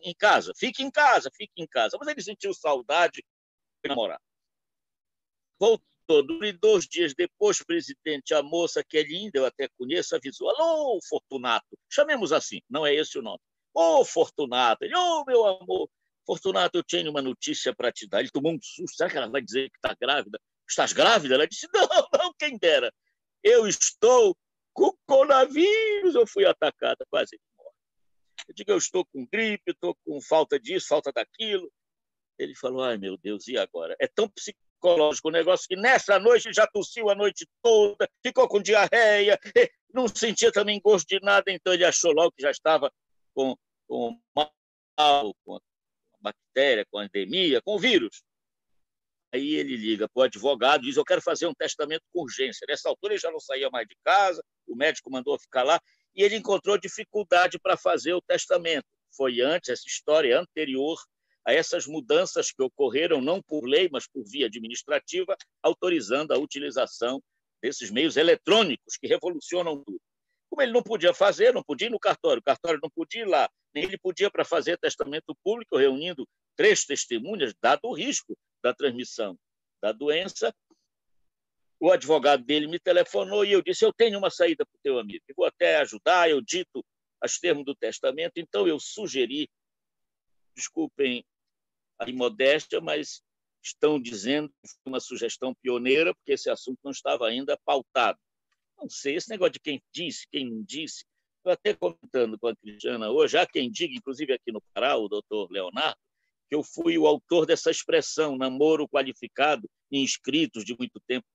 [0.03, 0.53] em casa.
[0.57, 1.97] Fique em casa, fique em casa.
[1.99, 3.23] Mas ele sentiu saudade
[3.83, 4.21] de namorar.
[5.59, 5.89] Voltou.
[6.59, 11.77] Dois dias depois, presidente, a moça que é linda, eu até conheço, avisou: Alô, Fortunato.
[11.87, 13.39] Chamemos assim, não é esse o nome.
[13.71, 14.83] Ô, oh, Fortunato.
[14.83, 15.87] Ele, ô, oh, meu amor.
[16.25, 18.21] Fortunato, eu tenho uma notícia para te dar.
[18.21, 18.97] Ele tomou um susto.
[18.97, 20.39] Será que ela vai dizer que está grávida?
[20.67, 21.35] Estás grávida?
[21.35, 22.91] Ela disse: Não, não, quem dera.
[23.43, 24.35] Eu estou
[24.73, 27.75] com coronavírus, eu fui atacada, quase morre.
[28.47, 31.71] Eu digo, eu estou com gripe, estou com falta disso, falta daquilo.
[32.37, 33.95] Ele falou, ai meu Deus, e agora?
[33.99, 34.31] É tão
[34.79, 39.37] ginecológico, um negócio que nessa noite já tossiu a noite toda, ficou com diarreia,
[39.93, 42.91] não sentia também gosto de nada, então ele achou logo que já estava
[43.33, 45.59] com, com mal, com
[46.21, 48.23] bactéria, com endemia, com vírus.
[49.33, 52.65] Aí ele liga para o advogado e diz: Eu quero fazer um testamento com urgência.
[52.67, 55.79] Nessa altura ele já não saía mais de casa, o médico mandou ficar lá,
[56.15, 58.85] e ele encontrou dificuldade para fazer o testamento.
[59.15, 60.97] Foi antes, essa história é anterior
[61.45, 67.21] a essas mudanças que ocorreram, não por lei, mas por via administrativa, autorizando a utilização
[67.61, 69.99] desses meios eletrônicos que revolucionam tudo.
[70.49, 73.27] Como ele não podia fazer, não podia ir no cartório, o cartório não podia ir
[73.27, 78.73] lá, nem ele podia para fazer testamento público, reunindo três testemunhas, dado o risco da
[78.73, 79.37] transmissão
[79.81, 80.53] da doença.
[81.79, 84.99] O advogado dele me telefonou e eu disse: Eu tenho uma saída para o teu
[84.99, 86.29] amigo, eu vou até ajudar.
[86.29, 86.83] Eu dito
[87.23, 89.49] os termos do testamento, então eu sugeri,
[90.55, 91.23] desculpem
[91.97, 93.21] a imodéstia, mas
[93.61, 98.17] estão dizendo que foi uma sugestão pioneira, porque esse assunto não estava ainda pautado.
[98.77, 101.05] Não sei, esse negócio de quem disse, quem não disse.
[101.37, 105.09] Estou até comentando com a Cristiana hoje, há quem diga, inclusive aqui no Pará, o
[105.09, 105.99] doutor Leonardo,
[106.49, 111.25] que eu fui o autor dessa expressão, namoro qualificado em inscritos de muito tempo.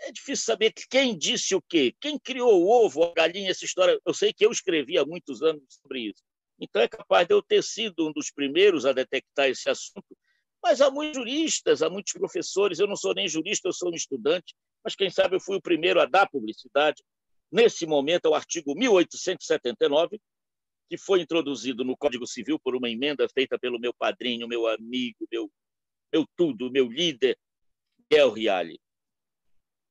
[0.00, 3.98] É difícil saber quem disse o quê, quem criou o ovo, a galinha, essa história.
[4.04, 6.22] Eu sei que eu escrevi há muitos anos sobre isso.
[6.60, 10.16] Então é capaz de eu ter sido um dos primeiros a detectar esse assunto.
[10.62, 12.78] Mas há muitos juristas, há muitos professores.
[12.78, 15.62] Eu não sou nem jurista, eu sou um estudante, mas quem sabe eu fui o
[15.62, 17.02] primeiro a dar publicidade.
[17.50, 20.20] Nesse momento, é o artigo 1879,
[20.88, 25.26] que foi introduzido no Código Civil por uma emenda feita pelo meu padrinho, meu amigo,
[25.30, 25.50] meu,
[26.12, 27.38] meu tudo, meu líder,
[27.98, 28.80] Miguel Riali.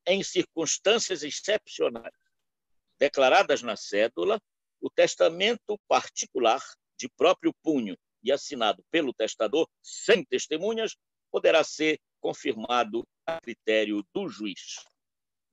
[0.06, 2.12] Em circunstâncias excepcionais,
[2.98, 4.40] declaradas na cédula,
[4.80, 6.62] o testamento particular
[6.98, 10.96] de próprio punho e assinado pelo testador, sem testemunhas,
[11.30, 14.84] poderá ser confirmado a critério do juiz.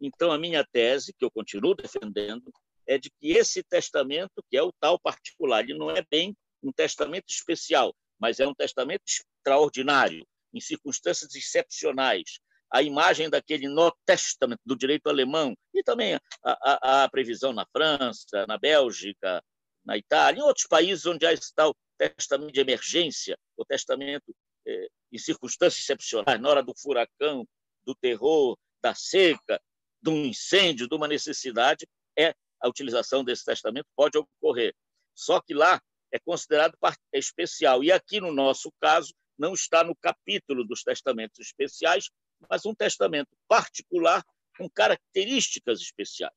[0.01, 2.51] Então, a minha tese, que eu continuo defendendo,
[2.87, 6.71] é de que esse testamento, que é o tal particular, ele não é bem um
[6.71, 12.39] testamento especial, mas é um testamento extraordinário, em circunstâncias excepcionais.
[12.71, 17.65] A imagem daquele no testamento do direito alemão e também a, a, a previsão na
[17.71, 19.43] França, na Bélgica,
[19.85, 24.35] na Itália, em outros países onde há esse tal testamento de emergência, o testamento
[24.67, 27.47] eh, em circunstâncias excepcionais, na hora do furacão,
[27.85, 29.61] do terror, da seca,
[30.01, 32.33] de um incêndio, de uma necessidade, é
[32.65, 34.75] a utilização desse testamento pode ocorrer.
[35.13, 35.79] Só que lá
[36.11, 36.75] é considerado
[37.13, 37.83] especial.
[37.83, 42.09] E aqui, no nosso caso, não está no capítulo dos testamentos especiais,
[42.49, 44.25] mas um testamento particular
[44.57, 46.33] com características especiais.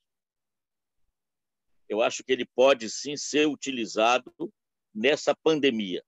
[1.88, 4.31] Eu acho que ele pode sim ser utilizado
[4.95, 6.05] nessa pandemia.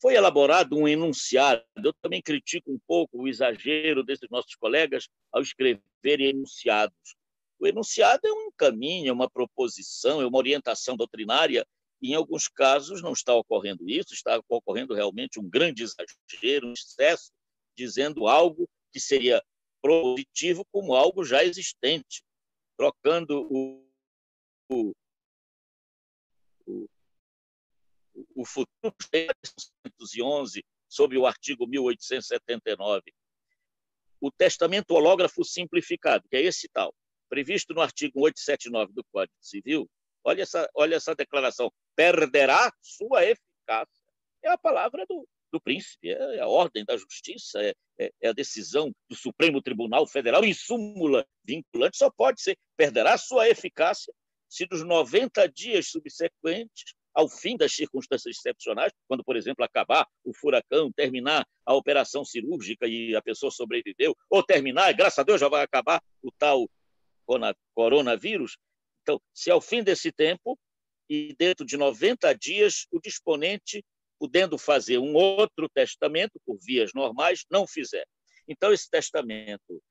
[0.00, 1.64] Foi elaborado um enunciado.
[1.76, 7.16] Eu também critico um pouco o exagero desses nossos colegas ao escreverem enunciados.
[7.58, 11.66] O enunciado é um caminho, é uma proposição, é uma orientação doutrinária.
[12.00, 17.32] Em alguns casos não está ocorrendo isso, está ocorrendo realmente um grande exagero, um excesso,
[17.76, 19.42] dizendo algo que seria
[19.82, 22.22] positivo como algo já existente,
[22.76, 23.84] trocando o,
[24.70, 24.92] o,
[26.64, 26.88] o,
[28.36, 33.12] o futuro 1911 sobre o artigo 1879.
[34.20, 36.94] O testamento hológrafo simplificado, que é esse tal,
[37.28, 39.88] previsto no artigo 879 do Código Civil,
[40.24, 44.08] olha essa, olha essa declaração, perderá sua eficácia.
[44.42, 48.32] É a palavra do, do príncipe, é a ordem da justiça, é, é, é, a
[48.32, 54.12] decisão do Supremo Tribunal Federal em súmula vinculante, só pode ser, perderá sua eficácia
[54.48, 60.32] se dos 90 dias subsequentes ao fim das circunstâncias excepcionais, quando, por exemplo, acabar o
[60.32, 65.48] furacão, terminar a operação cirúrgica e a pessoa sobreviveu, ou terminar, graças a Deus já
[65.48, 66.70] vai acabar o tal
[67.74, 68.56] coronavírus.
[69.02, 70.58] Então, se ao fim desse tempo
[71.08, 73.84] e dentro de 90 dias o disponente,
[74.18, 78.06] podendo fazer um outro testamento por vias normais, não fizer.
[78.46, 79.82] Então, esse testamento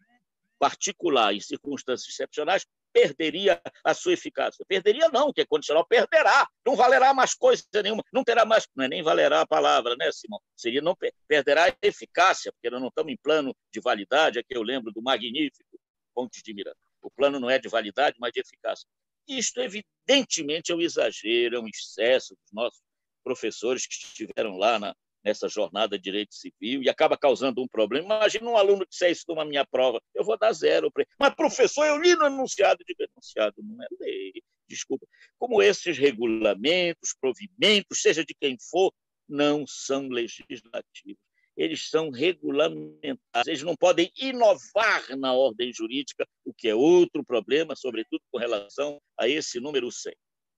[0.60, 4.66] particular em circunstâncias excepcionais perderia a sua eficácia.
[4.68, 8.86] Perderia não, que é condicional, perderá, não valerá mais coisa nenhuma, não terá mais, não
[8.86, 10.42] é nem valerá a palavra, né, Simão?
[10.56, 10.96] Seria não
[11.28, 15.02] perderá a eficácia, porque nós não estamos em plano de validade, aqui eu lembro do
[15.02, 15.80] magnífico
[16.14, 16.87] Pontes de Miranda.
[17.08, 18.86] O plano não é de validade, mas de eficácia.
[19.26, 22.82] Isto, evidentemente, é um exagero, é um excesso dos nossos
[23.24, 24.94] professores que estiveram lá na,
[25.24, 28.06] nessa jornada de direito civil e acaba causando um problema.
[28.06, 30.92] Imagina um aluno que disser isso numa minha prova, eu vou dar zero.
[31.18, 32.84] Mas, professor, eu li no enunciado.
[32.86, 34.34] de enunciado não é lei,
[34.68, 35.08] desculpa.
[35.40, 38.94] Como esses regulamentos, provimentos, seja de quem for,
[39.30, 41.27] não são legislativos.
[41.58, 47.76] Eles são regulamentados, eles não podem inovar na ordem jurídica, o que é outro problema,
[47.76, 50.14] sobretudo com relação a esse número 100.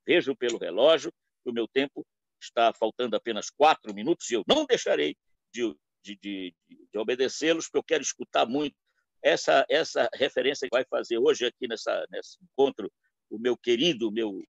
[0.05, 1.11] Vejo pelo relógio
[1.43, 2.05] que o meu tempo
[2.41, 5.15] está faltando apenas quatro minutos e eu não deixarei
[5.53, 8.75] de, de, de, de obedecê-los, porque eu quero escutar muito
[9.23, 12.91] essa, essa referência que vai fazer hoje aqui nessa, nesse encontro
[13.29, 14.41] o meu querido, meu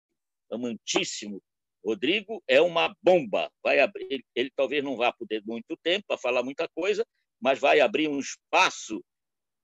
[0.51, 1.43] amantíssimo
[1.85, 3.51] Rodrigo é uma bomba.
[3.63, 7.07] Vai abrir, ele, ele talvez não vá poder muito tempo para falar muita coisa,
[7.41, 9.03] mas vai abrir um espaço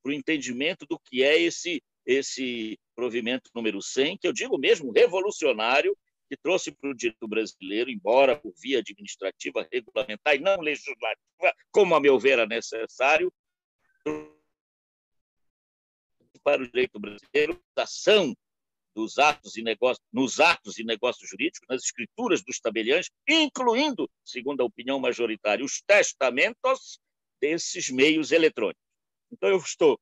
[0.02, 4.92] para o entendimento do que é esse esse provimento número 100, que eu digo mesmo
[4.92, 5.96] revolucionário,
[6.28, 11.94] que trouxe para o direito brasileiro, embora por via administrativa, regulamentar e não legislativa, como
[11.94, 13.32] a meu ver é necessário,
[16.42, 18.34] para o direito brasileiro, ação
[18.94, 24.60] dos atos e negócios, nos atos e negócios jurídicos, nas escrituras dos tabeliães, incluindo, segundo
[24.60, 26.98] a opinião majoritária, os testamentos
[27.40, 28.82] desses meios eletrônicos.
[29.32, 29.98] Então, eu estou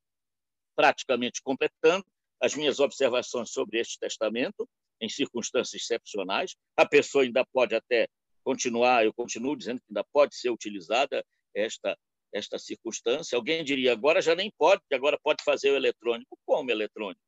[0.77, 2.05] praticamente completando
[2.41, 4.69] as minhas observações sobre este testamento,
[5.01, 6.55] em circunstâncias excepcionais.
[6.77, 8.09] A pessoa ainda pode até
[8.45, 11.25] continuar, eu continuo dizendo que ainda pode ser utilizada
[11.55, 11.97] esta
[12.33, 13.37] esta circunstância.
[13.37, 16.39] Alguém diria, agora já nem pode, agora pode fazer o eletrônico.
[16.47, 17.21] Como eletrônico?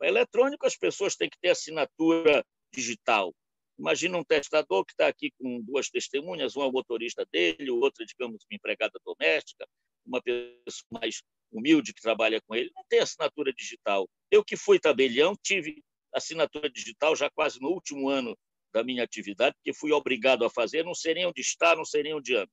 [0.00, 3.34] O eletrônico, as pessoas têm que ter assinatura digital.
[3.78, 8.04] Imagina um testador que está aqui com duas testemunhas, uma é motorista dele, o outro,
[8.06, 9.66] digamos, uma empregada doméstica,
[10.06, 14.08] uma pessoa mais humilde que trabalha com ele, não tem assinatura digital.
[14.30, 18.36] Eu que fui tabelião, tive assinatura digital já quase no último ano
[18.72, 22.02] da minha atividade, porque fui obrigado a fazer, não sei nem onde está, não sei
[22.02, 22.50] nem onde anda.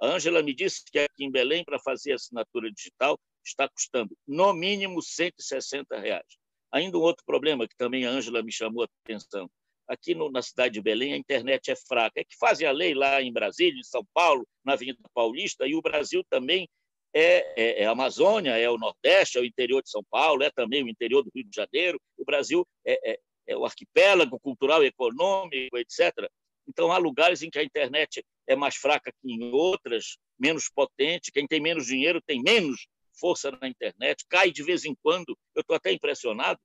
[0.00, 4.52] A Ângela me disse que aqui em Belém, para fazer assinatura digital, está custando no
[4.52, 6.43] mínimo 160 reais.
[6.74, 9.48] Ainda um outro problema que também a Ângela me chamou a atenção.
[9.86, 12.20] Aqui no, na cidade de Belém, a internet é fraca.
[12.20, 15.76] É que fazem a lei lá em Brasília, em São Paulo, na Avenida Paulista, e
[15.76, 16.68] o Brasil também
[17.14, 20.50] é, é, é, a Amazônia, é o Nordeste, é o interior de São Paulo, é
[20.50, 22.00] também o interior do Rio de Janeiro.
[22.18, 26.28] O Brasil é, é, é o arquipélago cultural econômico, etc.
[26.66, 31.30] Então, há lugares em que a internet é mais fraca que em outras, menos potente.
[31.30, 35.36] Quem tem menos dinheiro tem menos força na internet, cai de vez em quando.
[35.54, 36.60] Eu estou até impressionado.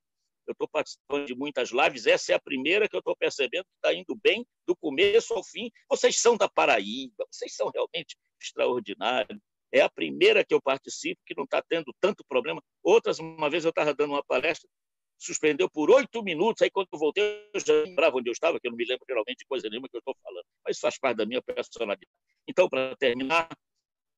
[0.48, 2.08] Eu estou participando de muitas lives.
[2.08, 5.44] Essa é a primeira que eu estou percebendo que está indo bem do começo ao
[5.44, 5.70] fim.
[5.88, 9.40] Vocês são da Paraíba, vocês são realmente extraordinários.
[9.72, 12.62] É a primeira que eu participo que não está tendo tanto problema.
[12.82, 14.68] Outras, uma vez eu estava dando uma palestra,
[15.20, 16.64] suspendeu por oito minutos.
[16.64, 19.06] Aí, quando eu voltei, eu já lembrava onde eu estava, que eu não me lembro
[19.08, 20.46] geralmente de coisa nenhuma que eu estou falando.
[20.66, 22.08] Mas faz parte da minha personalidade.
[22.48, 23.48] Então, para terminar,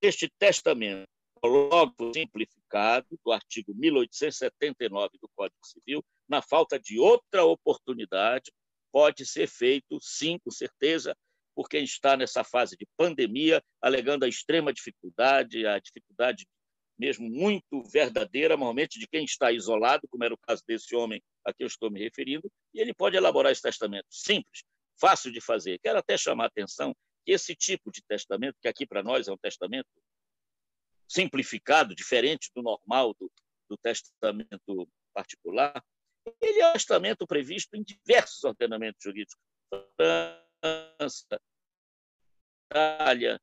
[0.02, 1.10] este testamento
[1.48, 8.52] logo simplificado do artigo 1879 do Código Civil, na falta de outra oportunidade,
[8.92, 11.16] pode ser feito, sim, com certeza,
[11.56, 16.46] por quem está nessa fase de pandemia, alegando a extrema dificuldade, a dificuldade
[16.98, 21.52] mesmo muito verdadeira, normalmente de quem está isolado, como era o caso desse homem a
[21.52, 24.64] que eu estou me referindo, e ele pode elaborar esse testamento simples,
[25.00, 25.80] fácil de fazer.
[25.80, 29.34] Quero até chamar a atenção que esse tipo de testamento, que aqui para nós é
[29.34, 29.88] um testamento
[31.12, 33.30] simplificado, diferente do normal do,
[33.70, 35.84] do testamento particular,
[36.40, 39.44] ele é um testamento previsto em diversos ordenamentos jurídicos.
[39.98, 41.42] França,
[42.72, 43.40] Itália,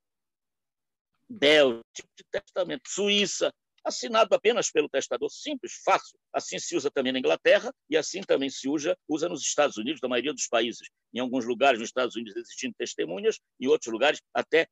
[1.29, 3.53] Bélgica, tipo de testamento, Suíça,
[3.85, 6.19] assinado apenas pelo testador, simples, fácil.
[6.33, 10.01] Assim se usa também na Inglaterra e assim também se usa, usa nos Estados Unidos,
[10.03, 10.89] na maioria dos países.
[11.13, 14.69] Em alguns lugares nos Estados Unidos existindo testemunhas, em outros lugares até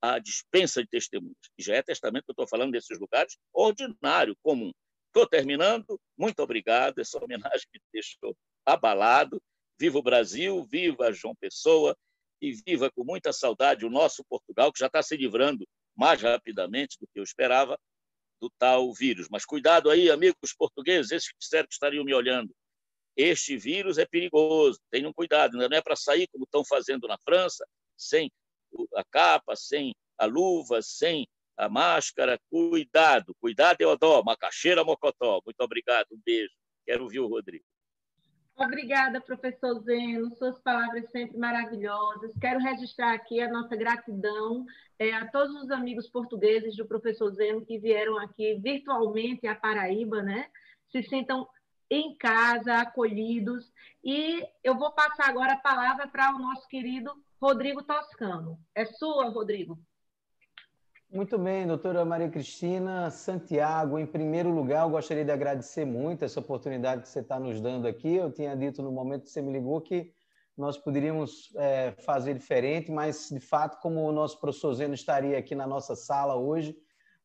[0.00, 1.36] a dispensa de testemunhas.
[1.58, 4.72] Já é testamento que eu estou falando desses lugares, ordinário, comum.
[5.08, 6.00] Estou terminando.
[6.16, 6.98] Muito obrigado.
[6.98, 9.40] Essa homenagem me deixou abalado.
[9.78, 11.96] Viva o Brasil, viva João Pessoa
[12.40, 16.98] e viva com muita saudade o nosso Portugal, que já está se livrando mais rapidamente
[17.00, 17.78] do que eu esperava
[18.40, 19.28] do tal vírus.
[19.30, 22.54] Mas cuidado aí, amigos portugueses, esses que disseram que estariam me olhando.
[23.16, 27.66] Este vírus é perigoso, tenham cuidado, não é para sair como estão fazendo na França,
[27.96, 28.30] sem
[28.94, 32.38] a capa, sem a luva, sem a máscara.
[32.50, 35.40] Cuidado, cuidado, Eodó, macaxeira mocotó.
[35.44, 36.52] Muito obrigado, um beijo.
[36.84, 37.64] Quero ouvir o Rodrigo.
[38.58, 42.32] Obrigada, professor Zeno, suas palavras sempre maravilhosas.
[42.40, 44.64] Quero registrar aqui a nossa gratidão
[44.98, 50.22] é, a todos os amigos portugueses do professor Zeno que vieram aqui virtualmente à Paraíba,
[50.22, 50.48] né?
[50.90, 51.46] Se sintam
[51.90, 53.70] em casa, acolhidos.
[54.02, 58.58] E eu vou passar agora a palavra para o nosso querido Rodrigo Toscano.
[58.74, 59.78] É sua, Rodrigo.
[61.10, 63.98] Muito bem, doutora Maria Cristina Santiago.
[63.98, 67.86] Em primeiro lugar, eu gostaria de agradecer muito essa oportunidade que você está nos dando
[67.86, 68.16] aqui.
[68.16, 70.12] Eu tinha dito no momento que você me ligou que
[70.56, 75.54] nós poderíamos é, fazer diferente, mas, de fato, como o nosso professor Zeno estaria aqui
[75.54, 76.76] na nossa sala hoje,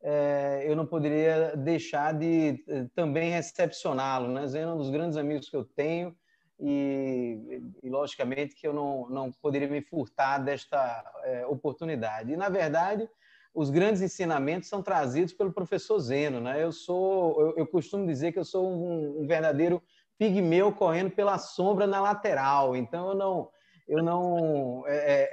[0.04, 4.28] é, eu não poderia deixar de é, também recepcioná-lo.
[4.28, 4.46] Né?
[4.48, 6.16] Zeno é um dos grandes amigos que eu tenho
[6.62, 12.32] e, e logicamente, que eu não, não poderia me furtar desta é, oportunidade.
[12.32, 13.10] E, na verdade,
[13.54, 16.40] os grandes ensinamentos são trazidos pelo professor Zeno.
[16.40, 16.64] Né?
[16.64, 19.82] Eu, sou, eu, eu costumo dizer que eu sou um, um verdadeiro
[20.20, 22.76] pigmeu correndo pela sombra na lateral.
[22.76, 23.50] Então eu não
[23.88, 25.30] eu não é, é,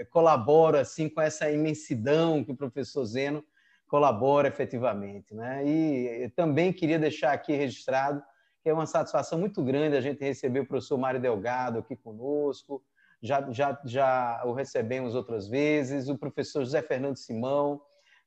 [0.00, 3.42] é, colaboro assim com essa imensidão que o professor Zeno
[3.88, 5.66] colabora efetivamente, né?
[5.66, 8.22] E também queria deixar aqui registrado
[8.62, 12.82] que é uma satisfação muito grande a gente receber o professor Mário Delgado aqui conosco.
[13.22, 17.80] Já, já, já o recebemos outras vezes, o professor José Fernando Simão,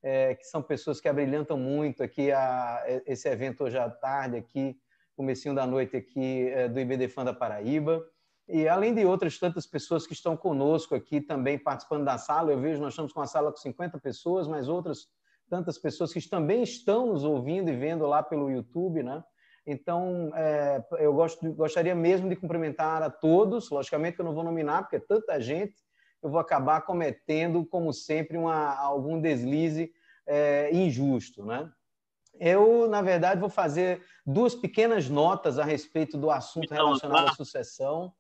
[0.03, 4.75] é, que são pessoas que abrilhantam muito aqui a, esse evento hoje à tarde aqui
[5.21, 8.03] comecinho da noite aqui é, do IBDFAN da Paraíba.
[8.47, 12.59] E além de outras tantas pessoas que estão conosco aqui também participando da sala, eu
[12.59, 15.07] vejo nós estamos com uma sala com 50 pessoas, mas outras
[15.47, 19.23] tantas pessoas que também estão nos ouvindo e vendo lá pelo YouTube, né?
[19.71, 23.69] Então, é, eu gosto, gostaria mesmo de cumprimentar a todos.
[23.69, 25.75] Logicamente que eu não vou nominar, porque é tanta gente,
[26.21, 29.91] eu vou acabar cometendo, como sempre, uma, algum deslize
[30.27, 31.71] é, injusto, né?
[32.39, 37.33] Eu, na verdade, vou fazer duas pequenas notas a respeito do assunto então, relacionado à
[37.33, 38.13] sucessão.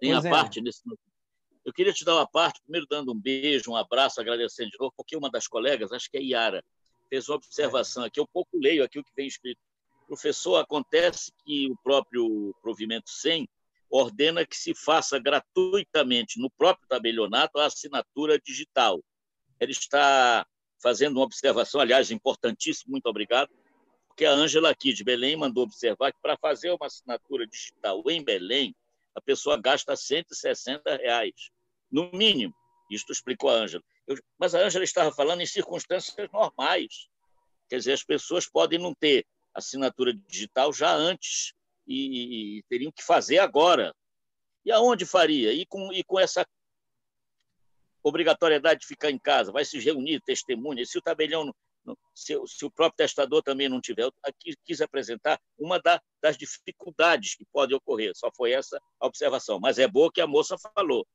[0.00, 0.30] Tem a é.
[0.30, 0.82] parte desse.
[1.64, 4.92] Eu queria te dar uma parte, primeiro dando um beijo, um abraço, agradecendo de novo,
[4.96, 6.62] porque uma das colegas, acho que é Iara,
[7.08, 9.60] fez uma observação aqui, eu pouco leio aqui o que vem escrito.
[10.06, 13.48] Professor, acontece que o próprio provimento 100
[13.90, 19.02] ordena que se faça gratuitamente no próprio tabelionato a assinatura digital.
[19.60, 20.46] Ele está
[20.82, 23.50] fazendo uma observação, aliás, importantíssima, muito obrigado,
[24.08, 28.22] porque a Ângela aqui de Belém mandou observar que para fazer uma assinatura digital em
[28.22, 28.74] Belém,
[29.14, 31.50] a pessoa gasta 160 reais,
[31.90, 32.54] no mínimo.
[32.90, 33.82] Isto explicou a Ângela.
[34.38, 37.08] Mas a Ângela estava falando em circunstâncias normais.
[37.68, 41.52] Quer dizer, as pessoas podem não ter assinatura digital já antes
[41.86, 43.94] e, e teriam que fazer agora.
[44.64, 45.52] E aonde faria?
[45.52, 46.46] E com, e com essa
[48.02, 50.90] obrigatoriedade de ficar em casa, vai se reunir testemunhas.
[50.90, 51.54] Se o tabelião,
[52.14, 57.34] se, se, o próprio testador também não tiver, aqui quis apresentar uma da, das dificuldades
[57.34, 58.12] que podem ocorrer.
[58.14, 59.58] Só foi essa a observação.
[59.60, 61.06] Mas é boa que a moça falou.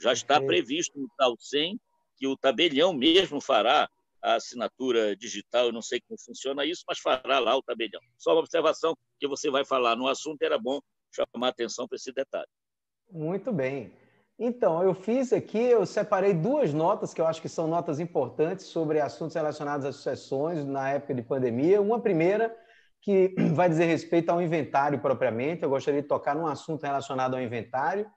[0.00, 1.78] Já está previsto no tal 100
[2.16, 3.88] que o tabelião mesmo fará
[4.24, 5.66] a assinatura digital.
[5.66, 8.00] Eu não sei como funciona isso, mas fará lá o tabelião.
[8.16, 10.80] Só uma observação que você vai falar no assunto, era bom
[11.14, 12.48] chamar atenção para esse detalhe.
[13.10, 13.92] Muito bem.
[14.36, 18.66] Então, eu fiz aqui, eu separei duas notas que eu acho que são notas importantes
[18.66, 21.80] sobre assuntos relacionados às sucessões na época de pandemia.
[21.80, 22.56] Uma primeira,
[23.00, 27.42] que vai dizer respeito ao inventário propriamente, eu gostaria de tocar num assunto relacionado ao
[27.42, 28.10] inventário,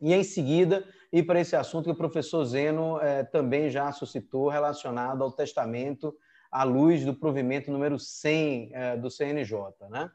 [0.00, 4.48] e em seguida ir para esse assunto que o professor Zeno eh, também já suscitou,
[4.48, 6.14] relacionado ao testamento
[6.50, 9.58] à luz do provimento número 100 eh, do CNJ.
[9.90, 10.10] Né?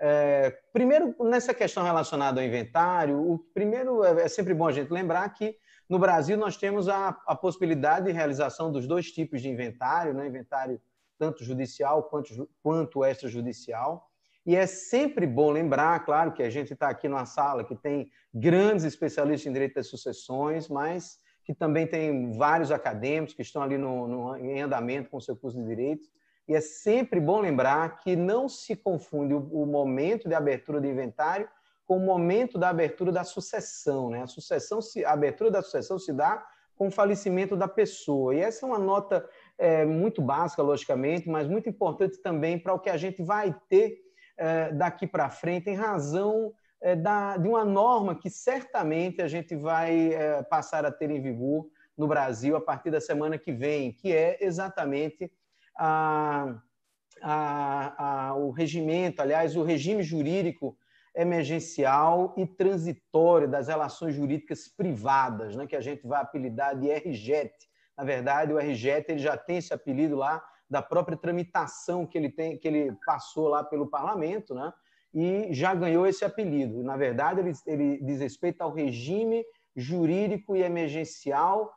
[0.00, 4.92] É, primeiro, nessa questão relacionada ao inventário, o primeiro é, é sempre bom a gente
[4.92, 5.56] lembrar que
[5.88, 10.26] no Brasil nós temos a, a possibilidade de realização dos dois tipos de inventário, né?
[10.26, 10.80] inventário
[11.18, 14.07] tanto judicial quanto, quanto extrajudicial.
[14.48, 18.10] E é sempre bom lembrar, claro, que a gente está aqui numa sala que tem
[18.32, 23.76] grandes especialistas em direito das sucessões, mas que também tem vários acadêmicos que estão ali
[23.76, 26.08] no, no, em andamento com o seu curso de direito
[26.48, 31.46] e é sempre bom lembrar que não se confunde o, momento de abertura de inventário
[31.86, 34.08] com o momento da abertura da sucessão.
[34.08, 34.22] Né?
[34.22, 36.42] A, sucessão se, a abertura da sucessão se dá
[36.74, 38.34] com o falecimento da pessoa.
[38.34, 39.28] E essa é uma nota
[39.58, 44.07] é, muito básica, logicamente, mas muito importante também para o que a gente vai ter
[44.74, 50.12] daqui para frente, em razão é, da, de uma norma que certamente a gente vai
[50.12, 51.66] é, passar a ter em vigor
[51.96, 55.30] no Brasil a partir da semana que vem, que é exatamente
[55.76, 56.54] a,
[57.20, 60.76] a, a, o regimento, aliás, o regime jurídico
[61.16, 67.52] emergencial e transitório das relações jurídicas privadas, né, que a gente vai apelidar de RJET.
[67.96, 72.30] Na verdade, o RJET ele já tem esse apelido lá da própria tramitação que ele
[72.30, 74.72] tem, que ele passou lá pelo parlamento, né?
[75.14, 76.82] E já ganhou esse apelido.
[76.82, 79.44] Na verdade, ele, ele diz respeito ao regime
[79.74, 81.72] jurídico e emergencial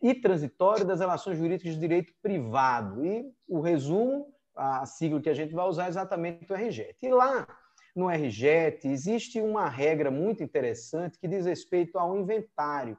[0.00, 3.04] e transitório das relações jurídicas de direito privado.
[3.04, 6.96] E o resumo, a sigla que a gente vai usar é exatamente o RJET.
[7.02, 7.46] E lá
[7.94, 12.96] no RJET existe uma regra muito interessante que diz respeito ao inventário.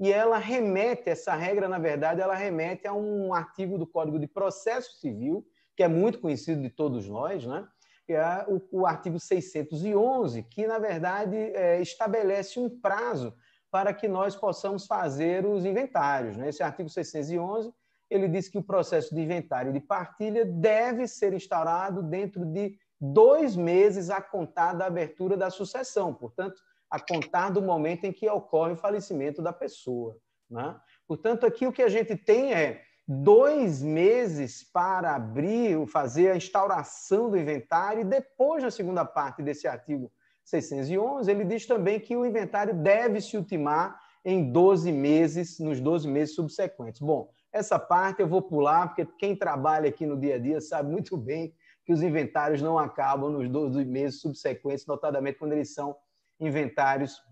[0.00, 4.26] E ela remete, essa regra, na verdade, ela remete a um artigo do Código de
[4.26, 5.46] Processo Civil,
[5.76, 7.68] que é muito conhecido de todos nós, né?
[8.06, 13.34] que é o, o artigo 611, que, na verdade, é, estabelece um prazo
[13.70, 16.34] para que nós possamos fazer os inventários.
[16.34, 16.48] Né?
[16.48, 17.70] Esse artigo 611
[18.10, 23.54] ele diz que o processo de inventário de partilha deve ser instaurado dentro de dois
[23.54, 26.60] meses a contar da abertura da sucessão, portanto,
[26.90, 30.16] a contar do momento em que ocorre o falecimento da pessoa.
[30.50, 30.76] Né?
[31.06, 37.30] Portanto, aqui o que a gente tem é dois meses para abrir, fazer a instauração
[37.30, 40.10] do inventário, e depois, na segunda parte desse artigo
[40.44, 46.08] 611, ele diz também que o inventário deve se ultimar em 12 meses, nos 12
[46.08, 47.00] meses subsequentes.
[47.00, 50.90] Bom, essa parte eu vou pular, porque quem trabalha aqui no dia a dia sabe
[50.90, 55.96] muito bem que os inventários não acabam nos 12 meses subsequentes, notadamente quando eles são
[56.40, 57.22] inventários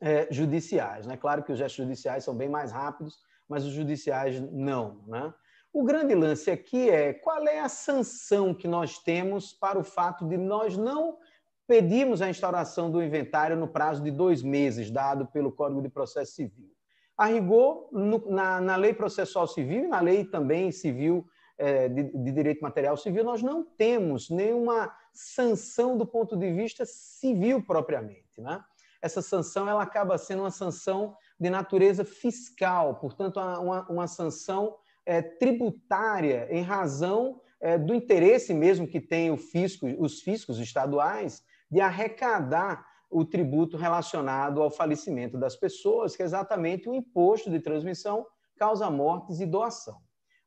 [0.00, 1.06] é, judiciais.
[1.06, 1.16] Né?
[1.16, 3.18] Claro que os gestos judiciais são bem mais rápidos,
[3.48, 5.02] mas os judiciais não.
[5.06, 5.32] Né?
[5.72, 10.26] O grande lance aqui é qual é a sanção que nós temos para o fato
[10.28, 11.18] de nós não
[11.66, 16.34] pedimos a instauração do inventário no prazo de dois meses, dado pelo Código de Processo
[16.34, 16.70] Civil.
[17.16, 21.26] A rigor, no, na, na, lei processual civil e na lei também civil
[21.56, 26.84] é, de, de, direito material civil, nós não temos nenhuma sanção do ponto de vista
[26.84, 28.38] civil propriamente.
[28.40, 28.62] Né?
[29.00, 35.22] Essa sanção ela acaba sendo uma sanção de natureza fiscal, portanto, uma, uma sanção é,
[35.22, 42.86] tributária em razão é, do interesse mesmo que tem fisco, os fiscos estaduais de arrecadar
[43.10, 48.90] o tributo relacionado ao falecimento das pessoas, que é exatamente o imposto de transmissão, causa
[48.90, 49.98] mortes e doação.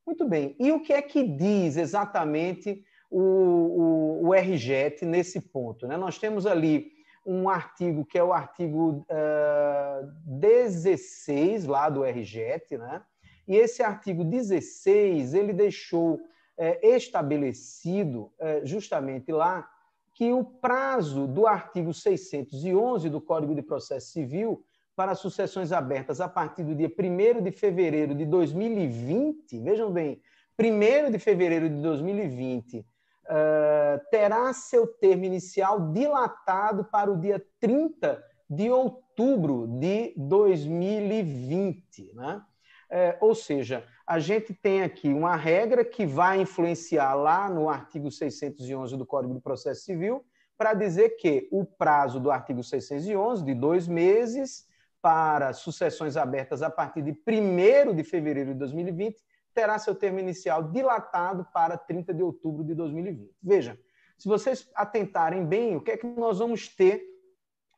[0.05, 5.87] Muito bem, e o que é que diz exatamente o, o, o nesse ponto?
[5.87, 5.97] Né?
[5.97, 6.91] Nós temos ali
[7.25, 13.01] um artigo que é o artigo uh, 16 lá do RJET, né?
[13.47, 16.19] e esse artigo 16 ele deixou
[16.57, 19.69] é, estabelecido é, justamente lá
[20.13, 24.63] que o prazo do artigo 611 do Código de Processo Civil
[24.95, 30.19] para sucessões abertas a partir do dia 1 de fevereiro de 2020, vejam bem,
[30.59, 32.83] 1 de fevereiro de 2020,
[33.28, 42.13] uh, terá seu termo inicial dilatado para o dia 30 de outubro de 2020.
[42.13, 42.41] Né?
[42.89, 48.09] É, ou seja, a gente tem aqui uma regra que vai influenciar lá no artigo
[48.09, 50.25] 611 do Código de Processo Civil,
[50.57, 54.65] para dizer que o prazo do artigo 611, de dois meses,
[55.01, 59.21] para sucessões abertas a partir de 1 de fevereiro de 2020,
[59.57, 63.35] terá seu termo inicial dilatado para 30 de outubro de 2020.
[63.41, 63.75] Veja,
[64.15, 67.03] se vocês atentarem bem, o que é que nós vamos ter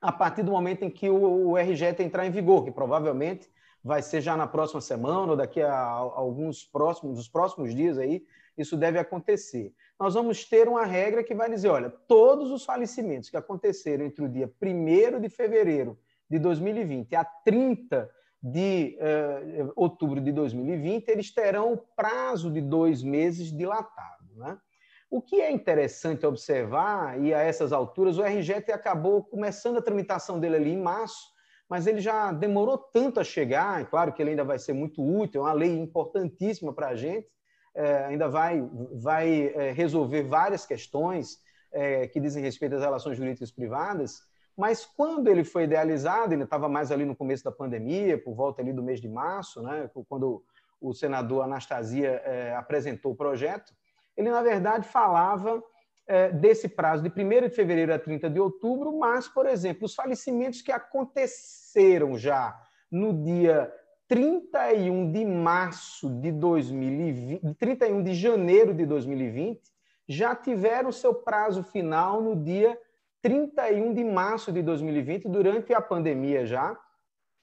[0.02, 3.50] a partir do momento em que o, o entrar em vigor, que provavelmente
[3.82, 8.26] vai ser já na próxima semana ou daqui a alguns próximos, dos próximos dias aí,
[8.58, 9.74] isso deve acontecer.
[9.98, 14.26] Nós vamos ter uma regra que vai dizer, olha, todos os falecimentos que aconteceram entre
[14.26, 15.98] o dia 1 de fevereiro
[16.30, 18.10] de 2020 a 30
[18.42, 24.26] de uh, outubro de 2020, eles terão o prazo de dois meses dilatado.
[24.36, 24.58] Né?
[25.12, 30.40] O que é interessante observar, e a essas alturas, o RGT acabou começando a tramitação
[30.40, 31.28] dele ali em março,
[31.70, 35.04] mas ele já demorou tanto a chegar, é claro que ele ainda vai ser muito
[35.04, 37.28] útil, é uma lei importantíssima para a gente,
[37.76, 41.38] é, ainda vai, vai resolver várias questões
[42.12, 44.24] que dizem respeito às relações jurídicas privadas,
[44.60, 48.62] mas quando ele foi idealizado, ele estava mais ali no começo da pandemia, por volta
[48.62, 50.44] ali do mês de março, né, quando
[50.82, 53.74] o senador Anastasia é, apresentou o projeto,
[54.18, 55.64] ele, na verdade, falava
[56.06, 59.96] é, desse prazo de 1 de fevereiro a 30 de outubro, mas, por exemplo, os
[59.96, 63.74] falecimentos que aconteceram já no dia
[64.10, 69.62] 31 de março de 2020, 31 de janeiro de 2020,
[70.06, 72.78] já tiveram seu prazo final no dia
[73.22, 76.78] 31 de março de 2020, durante a pandemia já,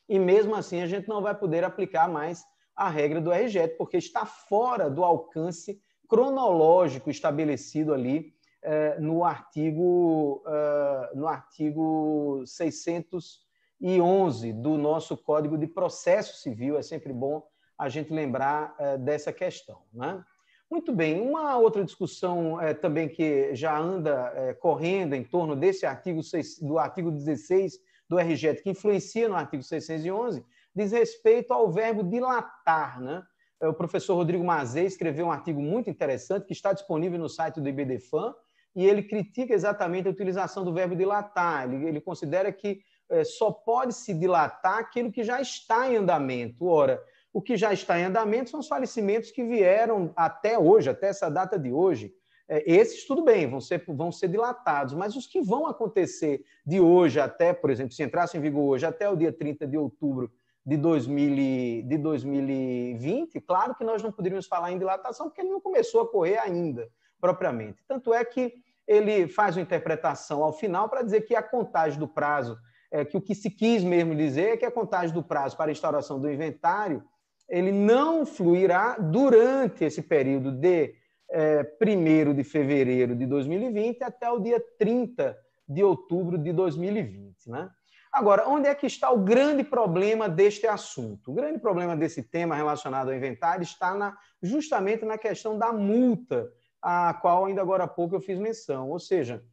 [0.09, 3.97] e mesmo assim a gente não vai poder aplicar mais a regra do RGET, porque
[3.97, 14.77] está fora do alcance cronológico estabelecido ali eh, no artigo, eh, no artigo 611 do
[14.77, 16.79] nosso Código de Processo Civil.
[16.79, 17.43] É sempre bom
[17.79, 19.83] a gente lembrar eh, dessa questão.
[19.93, 20.23] Né?
[20.71, 26.21] Muito bem, uma outra discussão também que já anda correndo em torno desse artigo,
[26.61, 30.45] do artigo 16 do RGET, que influencia no artigo 611,
[30.75, 33.01] diz respeito ao verbo dilatar.
[33.01, 33.23] Né?
[33.63, 37.69] O professor Rodrigo Mazei escreveu um artigo muito interessante que está disponível no site do
[37.69, 38.35] IBDFAN,
[38.75, 41.65] e ele critica exatamente a utilização do verbo dilatar.
[41.65, 46.67] Ele, ele considera que é, só pode se dilatar aquilo que já está em andamento.
[46.67, 47.03] Ora,
[47.37, 51.29] o que já está em andamento são os falecimentos que vieram até hoje, até essa
[51.29, 52.15] data de hoje.
[52.49, 56.81] é, esses, tudo bem, vão ser, vão ser dilatados, mas os que vão acontecer de
[56.81, 60.33] hoje até, por exemplo, se entrasse em vigor hoje até o dia 30 de outubro
[60.65, 65.61] de, 2000, de 2020, claro que nós não poderíamos falar em dilatação, porque ele não
[65.61, 66.89] começou a correr ainda,
[67.21, 67.85] propriamente.
[67.87, 68.55] Tanto é que
[68.89, 72.57] ele faz uma interpretação ao final para dizer que a contagem do prazo,
[72.91, 75.71] é, que o que se quis mesmo dizer é que a contagem do prazo para
[75.71, 77.05] a instauração do inventário
[77.49, 80.95] ele não fluirá durante esse período de
[81.31, 85.37] é, 1 de fevereiro de 2020 até o dia 30
[85.69, 87.51] de outubro de 2020.
[87.51, 87.69] Né?
[88.13, 91.31] Agora, onde é que está o grande problema deste assunto?
[91.31, 96.51] O grande problema desse tema relacionado ao inventário está na, justamente na questão da multa,
[96.81, 98.89] a qual ainda agora há pouco eu fiz menção.
[98.91, 99.45] Ou seja,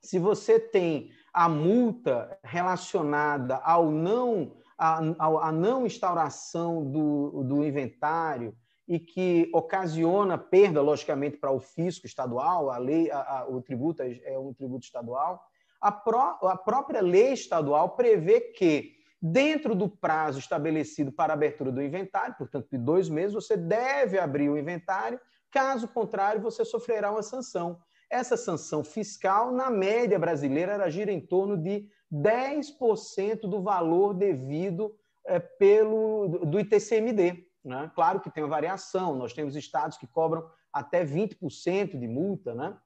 [0.00, 8.56] se você tem a multa relacionada ao não, a, a não instauração do, do inventário,
[8.90, 14.02] e que ocasiona perda, logicamente, para o fisco estadual, a lei, a, a, o tributo
[14.02, 15.40] é, é um tributo estadual,
[15.80, 21.80] a, pró, a própria lei estadual prevê que, dentro do prazo estabelecido para abertura do
[21.80, 25.20] inventário, portanto, de dois meses, você deve abrir o inventário,
[25.52, 27.78] caso contrário, você sofrerá uma sanção.
[28.10, 34.94] Essa sanção fiscal, na média brasileira, ela gira em torno de 10% do valor devido
[35.26, 37.46] é, pelo, do ITCMD.
[37.64, 37.90] Né?
[37.94, 42.54] Claro que tem uma variação, nós temos estados que cobram até 20% de multa.
[42.54, 42.76] Né?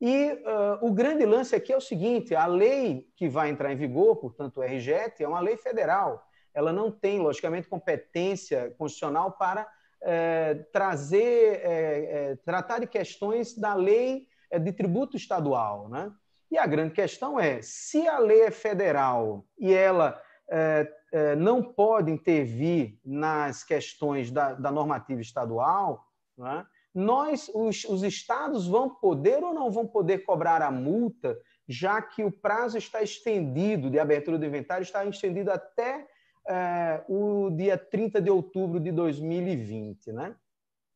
[0.00, 3.76] E uh, o grande lance aqui é o seguinte: a lei que vai entrar em
[3.76, 6.26] vigor, portanto, o RJET, é uma lei federal.
[6.52, 9.68] Ela não tem, logicamente, competência constitucional para
[10.06, 14.28] eh, trazer, eh, eh, tratar de questões da lei
[14.60, 15.88] de tributo estadual.
[15.88, 16.12] Né?
[16.50, 22.10] E a grande questão é: se a lei é federal e ela é, não pode
[22.10, 26.04] intervir nas questões da, da normativa estadual,
[26.36, 26.66] né?
[26.94, 31.36] nós, os, os estados vão poder ou não vão poder cobrar a multa,
[31.66, 36.06] já que o prazo está estendido de abertura do inventário, está estendido até
[36.48, 40.12] é, o dia 30 de outubro de 2020.
[40.12, 40.36] Né?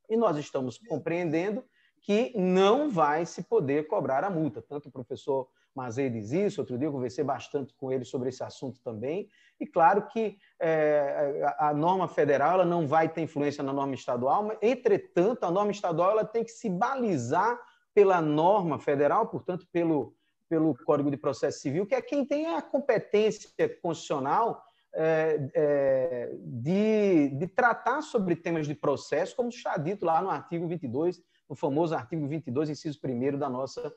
[0.09, 1.65] E nós estamos compreendendo
[2.01, 4.63] que não vai se poder cobrar a multa.
[4.63, 8.43] Tanto o professor Mazei diz isso, outro dia eu conversei bastante com ele sobre esse
[8.43, 9.29] assunto também,
[9.61, 14.43] e claro que é, a norma federal ela não vai ter influência na norma estadual,
[14.43, 17.59] mas, entretanto, a norma estadual ela tem que se balizar
[17.95, 20.15] pela norma federal, portanto, pelo,
[20.49, 24.63] pelo Código de Processo Civil, que é quem tem a competência constitucional
[24.95, 30.67] é, é, de, de tratar sobre temas de processo, como está dito lá no artigo
[30.67, 33.93] 22, no famoso artigo 22, inciso 1 da nossa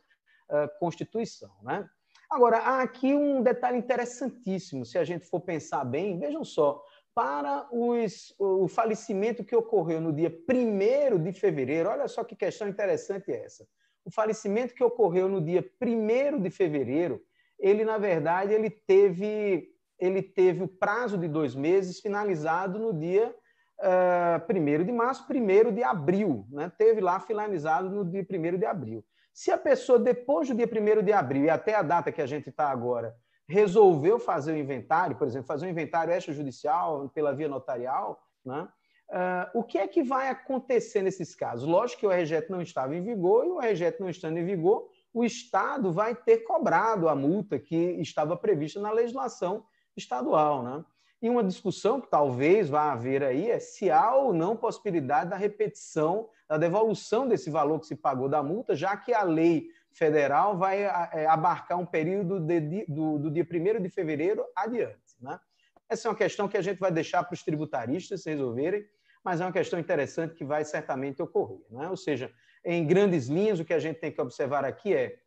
[0.80, 1.52] Constituição.
[1.62, 1.88] Né?
[2.30, 6.84] Agora, há aqui um detalhe interessantíssimo, se a gente for pensar bem, vejam só,
[7.14, 12.68] para os, o falecimento que ocorreu no dia 1 de fevereiro, olha só que questão
[12.68, 13.68] interessante é essa.
[14.06, 17.22] O falecimento que ocorreu no dia 1 de fevereiro,
[17.60, 23.36] ele, na verdade, ele teve, ele teve o prazo de dois meses finalizado no dia
[23.82, 26.46] uh, eh, 1 de março, 1 de abril.
[26.50, 26.72] Né?
[26.78, 29.04] Teve lá finalizado no dia 1 de abril.
[29.34, 32.26] Se a pessoa, depois do dia 1 de abril e até a data que a
[32.26, 33.16] gente está agora,
[33.48, 38.68] resolveu fazer o inventário, por exemplo, fazer um inventário extrajudicial pela via notarial, né?
[39.12, 41.68] Uh, o que é que vai acontecer nesses casos?
[41.68, 44.88] Lógico que o RGET não estava em vigor e o RGET não estando em vigor,
[45.14, 49.66] o Estado vai ter cobrado a multa que estava prevista na legislação
[49.98, 50.64] estadual.
[50.64, 50.86] Né?
[51.22, 55.36] E uma discussão que talvez vá haver aí é se há ou não possibilidade da
[55.36, 60.58] repetição da devolução desse valor que se pagou da multa, já que a lei federal
[60.58, 65.16] vai é, abarcar um período de, do, do, dia 1 de fevereiro adiante.
[65.22, 65.40] Né?
[65.88, 68.84] Essa é uma questão que a gente vai deixar para os tributaristas resolverem,
[69.24, 71.62] mas é uma questão interessante que vai certamente ocorrer.
[71.70, 71.88] Né?
[71.88, 72.34] Ou seja,
[72.66, 75.20] em grandes linhas, o que a gente tem que observar aqui é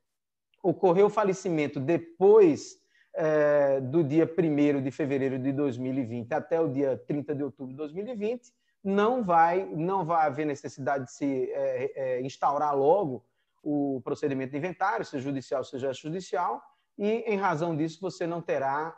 [0.63, 2.77] ocorreu o falecimento depois
[3.15, 7.77] é, do dia 1 de fevereiro de 2020 até o dia 30 de outubro de
[7.77, 8.53] 2020,
[8.83, 13.25] não vai, não vai haver necessidade de se é, é, instaurar logo
[13.63, 16.63] o procedimento de inventário, seja judicial, seja judicial,
[16.99, 18.97] e em razão disso você não terá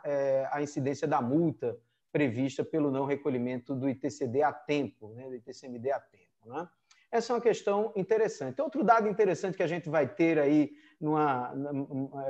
[0.51, 1.75] a incidência da multa
[2.11, 6.45] prevista pelo não recolhimento do ITCD a tempo, né, do ITCMD a tempo.
[6.45, 6.67] Né?
[7.11, 8.61] Essa é uma questão interessante.
[8.61, 11.53] Outro dado interessante que a gente vai ter aí numa,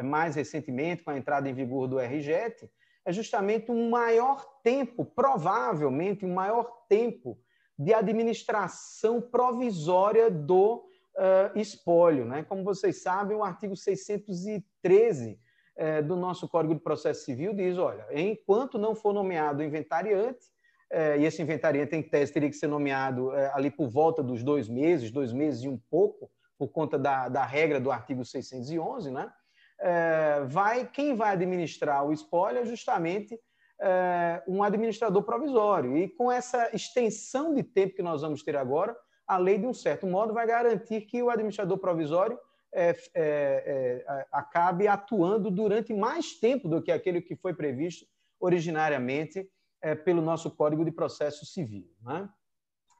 [0.04, 2.70] mais recentemente, com a entrada em vigor do RJET,
[3.06, 7.40] é justamente um maior tempo, provavelmente um maior tempo
[7.80, 10.84] de administração provisória do
[11.18, 12.26] uh, espólio.
[12.26, 12.44] Né?
[12.44, 15.38] Como vocês sabem, o artigo 613 uh,
[15.78, 20.46] eh, do nosso Código de Processo Civil diz: olha, enquanto não for nomeado inventariante,
[20.92, 24.68] uh, e esse inventariante em tese teria que ser nomeado ali por volta dos dois
[24.68, 29.32] meses, dois meses e um pouco, por conta da, da regra do artigo 611, né?
[29.80, 33.40] É, vai, quem vai administrar o espólio é justamente
[33.80, 35.96] é, um administrador provisório.
[35.98, 38.96] E com essa extensão de tempo que nós vamos ter agora,
[39.28, 42.40] a lei, de um certo modo, vai garantir que o administrador provisório
[42.74, 48.06] é, é, é, acabe atuando durante mais tempo do que aquele que foi previsto
[48.40, 49.50] originariamente
[49.82, 51.90] é, pelo nosso Código de Processo Civil.
[52.02, 52.30] Né?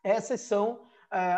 [0.04, 0.82] Essas são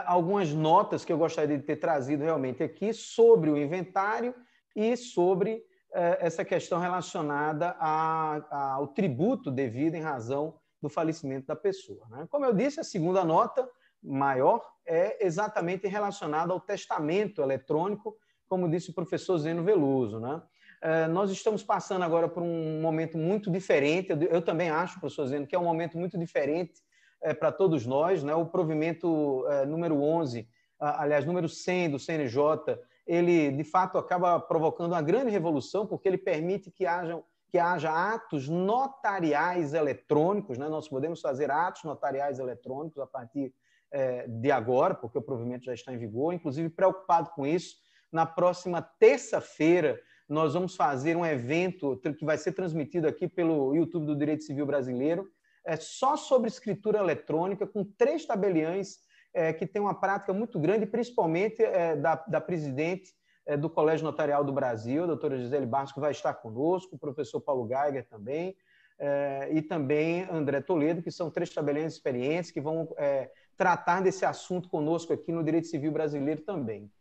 [0.05, 4.33] algumas notas que eu gostaria de ter trazido realmente aqui sobre o inventário
[4.75, 12.05] e sobre é, essa questão relacionada ao tributo devido em razão do falecimento da pessoa.
[12.09, 12.27] Né?
[12.29, 13.67] Como eu disse, a segunda nota
[14.01, 18.15] maior é exatamente relacionada ao testamento eletrônico,
[18.47, 20.19] como disse o professor Zeno Veloso.
[20.19, 20.41] Né?
[20.81, 25.45] É, nós estamos passando agora por um momento muito diferente, eu também acho, professor Zeno,
[25.45, 26.81] que é um momento muito diferente
[27.21, 28.23] é, para todos nós.
[28.23, 28.33] Né?
[28.33, 30.47] O provimento é, número 11,
[30.79, 36.17] aliás, número 100 do CNJ, ele de fato acaba provocando uma grande revolução, porque ele
[36.17, 40.57] permite que haja, que haja atos notariais eletrônicos.
[40.57, 40.69] Né?
[40.69, 43.53] Nós podemos fazer atos notariais eletrônicos a partir
[43.91, 46.33] é, de agora, porque o provimento já está em vigor.
[46.33, 47.77] Inclusive, preocupado com isso,
[48.11, 49.99] na próxima terça-feira
[50.29, 54.65] nós vamos fazer um evento que vai ser transmitido aqui pelo YouTube do Direito Civil
[54.65, 55.27] Brasileiro,
[55.69, 58.97] é só sobre escritura eletrônica, com três tabeliães
[59.31, 63.13] é, que têm uma prática muito grande, principalmente é, da, da, presidente
[63.45, 66.97] é, do Colégio Notarial do Brasil, a doutora Gisele Barros, que vai estar conosco, o
[66.97, 68.55] professor Paulo Geiger também,
[68.97, 74.25] é, e também André Toledo, que são três tabeliães experientes que vão é, tratar desse
[74.25, 76.91] assunto conosco aqui no Direito Civil Brasileiro também.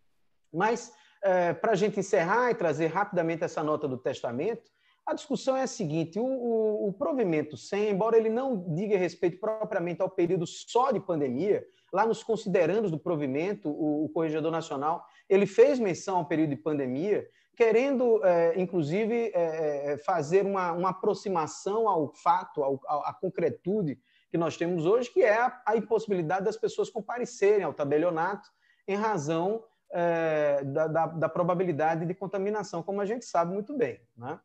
[0.53, 0.93] Mas,
[1.61, 4.71] para a gente encerrar e trazer rapidamente essa nota do testamento,
[5.09, 9.41] a discussão é a seguinte: o, o, o, provimento 100, embora ele não diga respeito
[9.41, 15.05] propriamente ao período só de pandemia, lá nos considerandos do provimento, o, o Corregedor Nacional
[15.29, 20.91] ele fez menção ao período de pandemia, querendo, é, inclusive, é, é fazer uma, uma,
[20.91, 23.99] aproximação ao fato, ao, à concretude
[24.31, 28.49] que nós temos hoje, que é a, a, impossibilidade das pessoas comparecerem ao tabelionato
[28.87, 34.01] em razão é, da, da, da probabilidade de contaminação, como a gente sabe muito bem.
[34.17, 34.39] Né?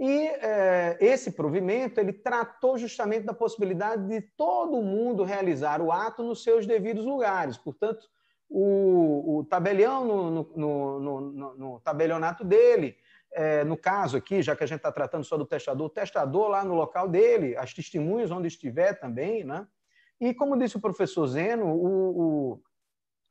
[0.00, 6.22] E é, esse provimento ele tratou justamente da possibilidade de todo mundo realizar o ato
[6.22, 7.56] nos seus devidos lugares.
[7.56, 8.08] Portanto,
[8.48, 12.96] o, o tabelião no, no, no, no, tabelionato dele,
[13.32, 16.48] é, no caso aqui, já que a gente está tratando só do testador, o testador
[16.48, 19.66] lá no local dele, as testemunhas onde estiver também, né?
[20.20, 22.62] E como disse o professor Zeno, o, o,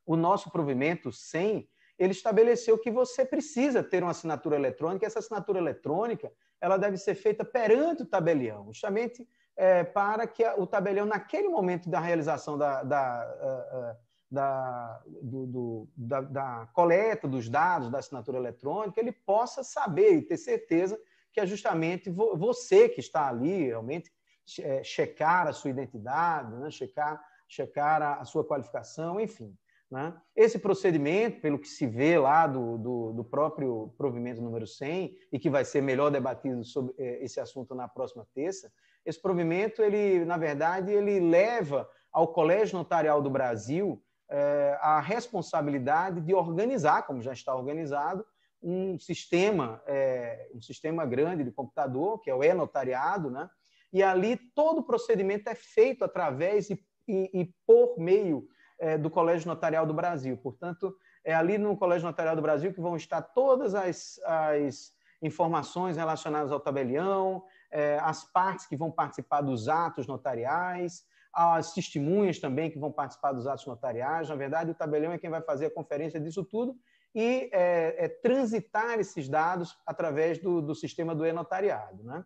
[0.06, 5.60] o nosso provimento 100, ele estabeleceu que você precisa ter uma assinatura eletrônica, essa assinatura
[5.60, 11.50] eletrônica ela deve ser feita perante o tabelião, justamente é, para que o tabelião, naquele
[11.50, 13.96] momento da realização da, da,
[14.30, 20.22] da, do, do, da, da coleta dos dados da assinatura eletrônica, ele possa saber e
[20.22, 21.00] ter certeza
[21.32, 24.12] que é justamente você que está ali, realmente,
[24.60, 26.70] é, checar a sua identidade, né?
[26.72, 29.56] checar, checar a sua qualificação, enfim.
[29.90, 30.14] Né?
[30.36, 35.40] Esse procedimento, pelo que se vê lá do, do, do, próprio provimento número 100, e
[35.40, 38.72] que vai ser melhor debatido sobre eh, esse assunto na próxima terça,
[39.06, 46.20] esse provimento, ele, na verdade, ele leva ao Colégio Notarial do Brasil eh, a responsabilidade
[46.20, 48.26] de organizar, como já está organizado,
[48.62, 53.50] um sistema, eh, um sistema grande de computador, que é o e-notariado, né?
[53.94, 56.78] e ali todo o procedimento é feito através e,
[57.08, 60.38] e, e por meio é, do Colégio Notarial do Brasil.
[60.38, 65.98] Portanto, é ali no Colégio Notarial do Brasil que vão estar todas as, as informações
[65.98, 71.04] relacionadas ao tabelião, é, as partes que vão participar dos atos notariais,
[71.34, 74.30] as testemunhas também que vão participar dos atos notariais.
[74.30, 76.76] Na verdade, o tabelião é quem vai fazer a conferência disso tudo
[77.14, 82.04] e é, é transitar esses dados através do, do sistema do e-notariado.
[82.04, 82.24] Né?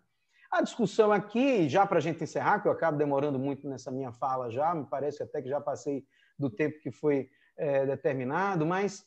[0.52, 4.12] A discussão aqui, já para a gente encerrar, que eu acabo demorando muito nessa minha
[4.12, 6.06] fala já, me parece até que já passei
[6.42, 9.06] do tempo que foi é, determinado, mas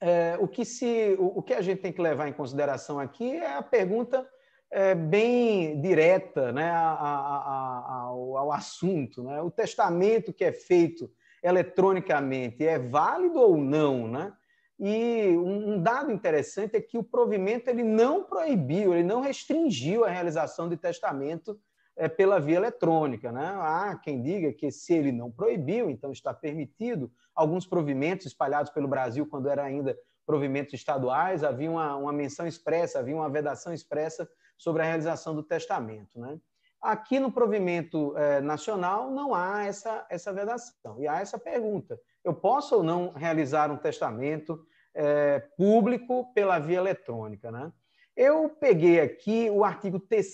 [0.00, 3.36] é, o, que se, o, o, que a gente tem que levar em consideração aqui
[3.36, 4.28] é a pergunta
[4.70, 9.22] é, bem direta né, a, a, a, ao, ao, assunto.
[9.22, 9.40] Né?
[9.40, 11.10] O testamento que é feito
[11.42, 14.08] eletronicamente é válido ou não?
[14.08, 14.32] Né?
[14.78, 20.10] E um dado interessante é que o provimento ele não proibiu, ele não restringiu a
[20.10, 21.58] realização de testamento
[21.96, 23.32] é, pela via eletrônica.
[23.32, 23.46] Né?
[23.58, 27.10] Há quem diga que se ele não proibiu, então está permitido.
[27.34, 32.98] Alguns provimentos espalhados pelo Brasil, quando eram ainda provimentos estaduais, havia uma, uma menção expressa,
[32.98, 34.28] havia uma vedação expressa
[34.58, 36.18] sobre a realização do testamento.
[36.18, 36.38] Né?
[36.80, 41.00] Aqui no provimento é, nacional não há essa, essa vedação.
[41.00, 44.60] E há essa pergunta: eu posso ou não realizar um testamento
[44.94, 47.50] é, público pela via eletrônica.
[47.50, 47.72] Né?
[48.16, 50.26] Eu peguei aqui o artigo 3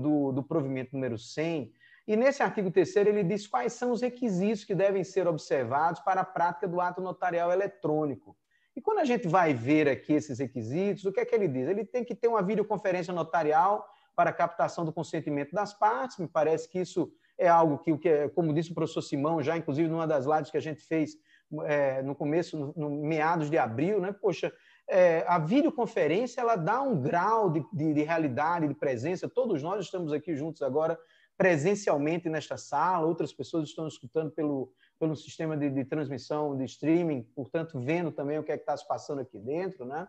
[0.00, 1.70] do, do provimento número 100,
[2.06, 6.22] e nesse artigo 3 ele diz quais são os requisitos que devem ser observados para
[6.22, 8.34] a prática do ato notarial eletrônico.
[8.74, 11.68] E quando a gente vai ver aqui esses requisitos, o que é que ele diz?
[11.68, 16.16] Ele tem que ter uma videoconferência notarial para captação do consentimento das partes.
[16.16, 17.92] Me parece que isso é algo que,
[18.34, 21.16] como disse o professor Simão, já inclusive numa das lives que a gente fez
[21.64, 24.12] é, no começo, no, no, meados de abril, né?
[24.12, 24.52] Poxa,
[24.88, 29.28] é, a videoconferência ela dá um grau de, de, de realidade, de presença.
[29.28, 30.98] Todos nós estamos aqui juntos agora
[31.36, 37.22] presencialmente nesta sala, outras pessoas estão escutando pelo, pelo sistema de, de transmissão de streaming,
[37.34, 40.08] portanto, vendo também o que é está se passando aqui dentro, né?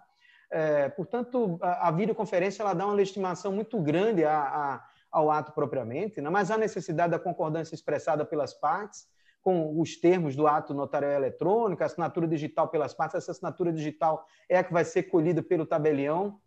[0.51, 5.51] É, portanto, a, a, videoconferência ela dá uma legitimação muito grande a, a, ao ato
[5.51, 6.29] propriamente, né?
[6.31, 9.07] mas há necessidade da concordância expressada pelas partes
[9.41, 13.15] com os termos do ato notarial eletrônico, assinatura digital pelas partes.
[13.15, 16.39] Essa assinatura digital é a que vai ser colhida pelo tabelião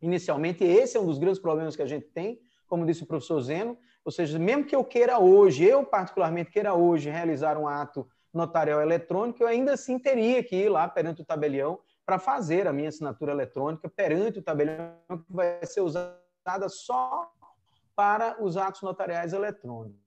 [0.00, 0.64] inicialmente.
[0.64, 3.40] E esse é um dos grandes problemas que a gente tem, como disse o professor
[3.40, 3.78] Zeno.
[4.04, 8.82] Ou seja, mesmo que eu queira hoje, eu particularmente queira hoje realizar um ato notarial
[8.82, 12.88] eletrônico, eu ainda assim teria que ir lá perante o tabelião para fazer a minha
[12.88, 17.30] assinatura eletrônica perante o tabelião, que vai ser usada só
[17.94, 20.03] para os atos notariais eletrônicos.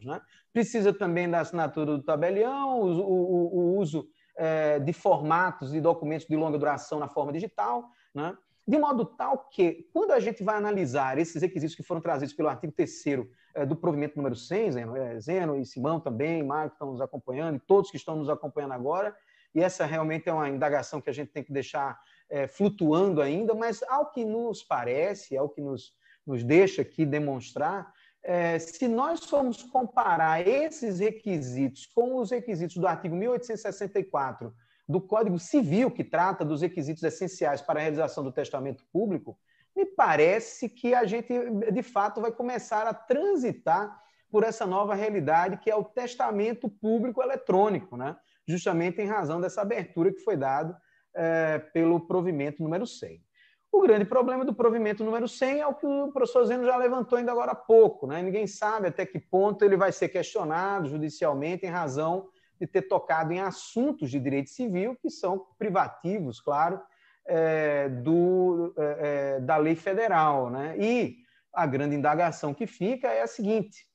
[0.00, 0.20] Né?
[0.52, 6.26] Precisa também da assinatura do tabelião, o, o, o uso é, de formatos e documentos
[6.26, 8.36] de longa duração na forma digital, né?
[8.66, 12.48] de modo tal que, quando a gente vai analisar esses requisitos que foram trazidos pelo
[12.48, 13.04] artigo 3
[13.54, 17.56] é, do provimento número 100, Zeno, é, Zeno e Simão também, Marco estão nos acompanhando,
[17.56, 19.16] e todos que estão nos acompanhando agora,
[19.54, 23.54] e essa realmente é uma indagação que a gente tem que deixar é, flutuando ainda,
[23.54, 25.92] mas ao que nos parece, ao que nos,
[26.26, 27.92] nos deixa aqui demonstrar,
[28.24, 34.54] é, se nós formos comparar esses requisitos com os requisitos do artigo 1864
[34.88, 39.38] do Código Civil, que trata dos requisitos essenciais para a realização do testamento público,
[39.74, 41.32] me parece que a gente,
[41.72, 44.00] de fato, vai começar a transitar
[44.30, 48.16] por essa nova realidade que é o testamento público eletrônico, né?
[48.46, 50.76] justamente em razão dessa abertura que foi dada
[51.14, 53.20] é, pelo provimento número 100.
[53.72, 57.16] O grande problema do provimento número 100 é o que o professor Zeno já levantou
[57.16, 58.06] ainda agora há pouco.
[58.06, 58.22] Né?
[58.22, 62.28] Ninguém sabe até que ponto ele vai ser questionado judicialmente em razão
[62.60, 66.82] de ter tocado em assuntos de direito civil que são privativos, claro,
[67.26, 70.50] é, do, é, é da lei federal.
[70.50, 70.76] Né?
[70.78, 71.16] E
[71.50, 73.86] a grande indagação que fica é a seguinte: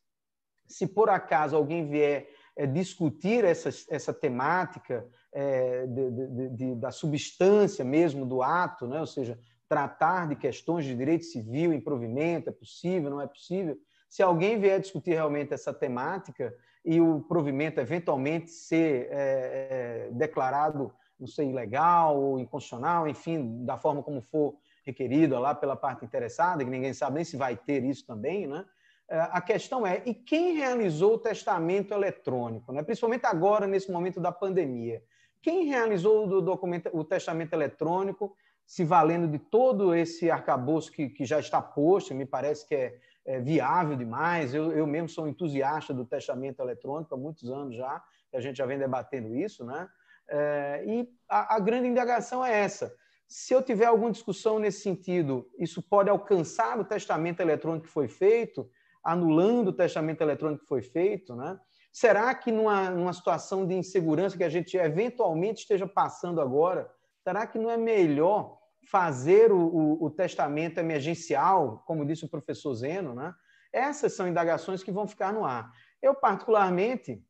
[0.67, 6.89] se por acaso alguém vier é, discutir essa, essa temática é, de, de, de, da
[6.89, 8.99] substância mesmo do ato, né?
[8.99, 13.77] ou seja, tratar de questões de direito civil em provimento, é possível, não é possível?
[14.09, 16.53] Se alguém vier discutir realmente essa temática
[16.83, 23.77] e o provimento eventualmente ser é, é, declarado, não sei, ilegal ou inconstitucional, enfim, da
[23.77, 24.55] forma como for
[24.85, 28.63] requerido lá pela parte interessada, que ninguém sabe nem se vai ter isso também, né?
[29.09, 32.73] É, a questão é, e quem realizou o testamento eletrônico?
[32.73, 32.83] Né?
[32.83, 35.01] Principalmente agora, nesse momento da pandemia.
[35.41, 38.35] Quem realizou o, documento, o testamento eletrônico
[38.67, 42.99] se valendo de todo esse arcabouço que, que já está posto, me parece que é,
[43.25, 44.53] é viável demais.
[44.53, 48.57] Eu, eu mesmo sou entusiasta do testamento eletrônico há muitos anos já, que a gente
[48.57, 49.87] já vem debatendo isso, né?
[50.29, 52.93] É, e a, a grande indagação é essa.
[53.25, 58.09] Se eu tiver alguma discussão nesse sentido, isso pode alcançar o testamento eletrônico que foi
[58.09, 58.69] feito,
[59.01, 61.57] anulando o testamento eletrônico que foi feito, né?
[61.89, 66.91] Será que numa, numa situação de insegurança que a gente eventualmente esteja passando agora,
[67.23, 68.56] será que não é melhor
[68.89, 73.33] fazer o, o, o, testamento emergencial, como disse o professor Zeno, né?
[73.71, 75.71] essas são indagações que vão ficar no ar.
[76.01, 77.21] Eu, particularmente,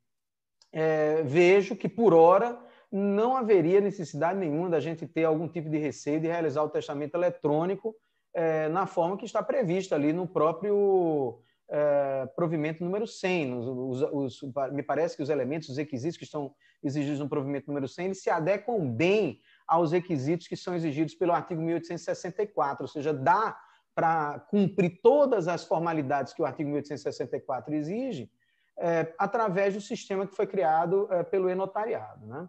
[0.72, 2.58] é, vejo que, por hora,
[2.92, 7.16] não haveria necessidade nenhuma da gente ter algum tipo de receio de realizar o testamento
[7.16, 7.94] eletrônico
[8.32, 13.54] é, na forma que está prevista ali no próprio é, provimento número 100.
[13.58, 17.66] Os, os, os, me parece que os elementos, os requisitos que estão exigidos no provimento
[17.66, 22.88] número 100, eles se adequam bem aos requisitos que são exigidos pelo artigo 1864, ou
[22.88, 23.56] seja, dá
[23.94, 28.30] para cumprir todas as formalidades que o artigo 1864 exige
[28.78, 32.24] é, através do sistema que foi criado é, pelo e-notariado.
[32.24, 32.48] Né?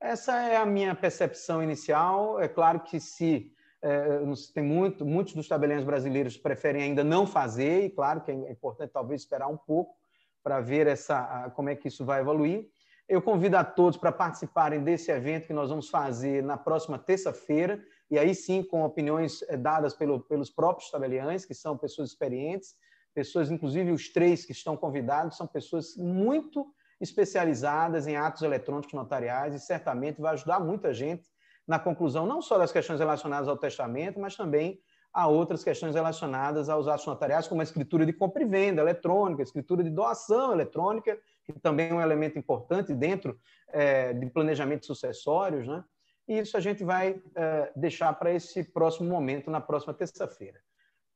[0.00, 2.40] Essa é a minha percepção inicial.
[2.40, 3.52] É claro que se
[3.82, 4.20] é,
[4.54, 8.92] tem muito, muitos dos tabeliões brasileiros preferem ainda não fazer, e claro que é importante
[8.92, 9.94] talvez esperar um pouco
[10.42, 12.68] para ver essa, como é que isso vai evoluir.
[13.06, 17.82] Eu convido a todos para participarem desse evento que nós vamos fazer na próxima terça-feira,
[18.10, 22.74] e aí sim com opiniões eh, dadas pelo, pelos próprios tabeliães, que são pessoas experientes,
[23.14, 26.66] pessoas, inclusive os três que estão convidados, são pessoas muito
[26.98, 31.28] especializadas em atos eletrônicos notariais e certamente vai ajudar muita gente
[31.66, 34.80] na conclusão não só das questões relacionadas ao testamento, mas também
[35.12, 39.42] a outras questões relacionadas aos atos notariais, como a escritura de compra e venda eletrônica,
[39.42, 43.38] escritura de doação eletrônica, que também é um elemento importante dentro
[43.68, 45.84] é, de planejamento sucessórios, né?
[46.26, 50.58] E isso a gente vai é, deixar para esse próximo momento, na próxima terça-feira.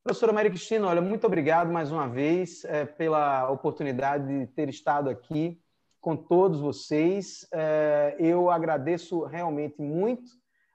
[0.04, 5.10] Professora Maria Cristina, olha, muito obrigado mais uma vez é, pela oportunidade de ter estado
[5.10, 5.60] aqui
[6.00, 7.46] com todos vocês.
[7.52, 10.30] É, eu agradeço realmente muito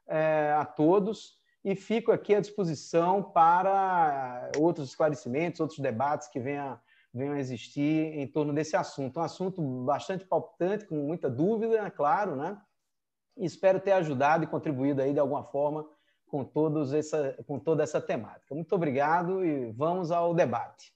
[0.08, 6.78] é, a todos e fico aqui à disposição para outros esclarecimentos, outros debates que venham,
[7.14, 9.20] venham a existir em torno desse assunto.
[9.20, 12.60] Um assunto bastante palpitante, com muita dúvida, é claro, né?
[13.38, 15.88] E espero ter ajudado e contribuído aí de alguma forma
[16.28, 18.56] com, todos essa, com toda essa temática.
[18.56, 20.94] Muito obrigado e vamos ao debate.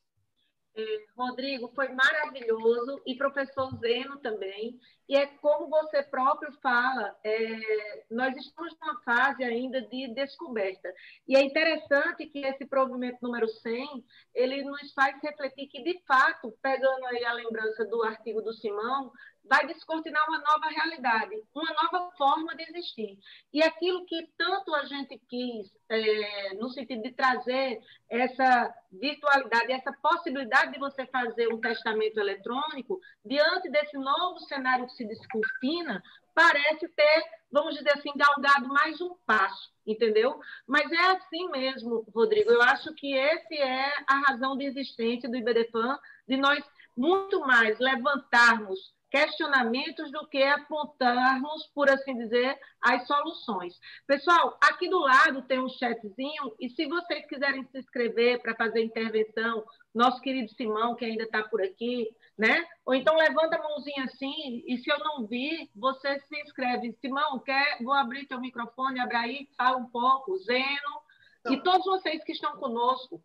[1.15, 4.79] Rodrigo, foi maravilhoso e professor Zeno também.
[5.09, 10.93] E é como você próprio fala, é, nós estamos numa fase ainda de descoberta.
[11.27, 14.05] E é interessante que esse provimento número 100,
[14.35, 19.11] ele nos faz refletir que, de fato, pegando aí a lembrança do artigo do Simão,
[19.47, 23.17] vai descortinar uma nova realidade, uma nova forma de existir.
[23.53, 27.79] E aquilo que tanto a gente quis, é, no sentido de trazer
[28.09, 34.93] essa virtualidade, essa possibilidade de você fazer um testamento eletrônico, diante desse novo cenário que
[34.93, 36.01] se descortina,
[36.33, 40.39] parece ter, vamos dizer assim, galgado mais um passo, entendeu?
[40.67, 42.51] Mas é assim mesmo, Rodrigo.
[42.51, 46.63] Eu acho que esse é a razão de existência do IBDFAN, de nós
[46.95, 53.73] muito mais levantarmos questionamentos do que apontarmos, por assim dizer, as soluções.
[54.05, 58.83] Pessoal, aqui do lado tem um chatzinho, e se vocês quiserem se inscrever para fazer
[58.83, 62.07] intervenção, nosso querido Simão, que ainda está por aqui,
[62.37, 62.63] né?
[62.85, 66.95] Ou então levanta a mãozinha assim, e se eu não vi, você se inscreve.
[67.01, 67.79] Simão, quer?
[67.81, 70.37] Vou abrir teu microfone, abre aí, fala um pouco.
[70.37, 71.01] Zeno,
[71.49, 73.19] e todos vocês que estão conosco.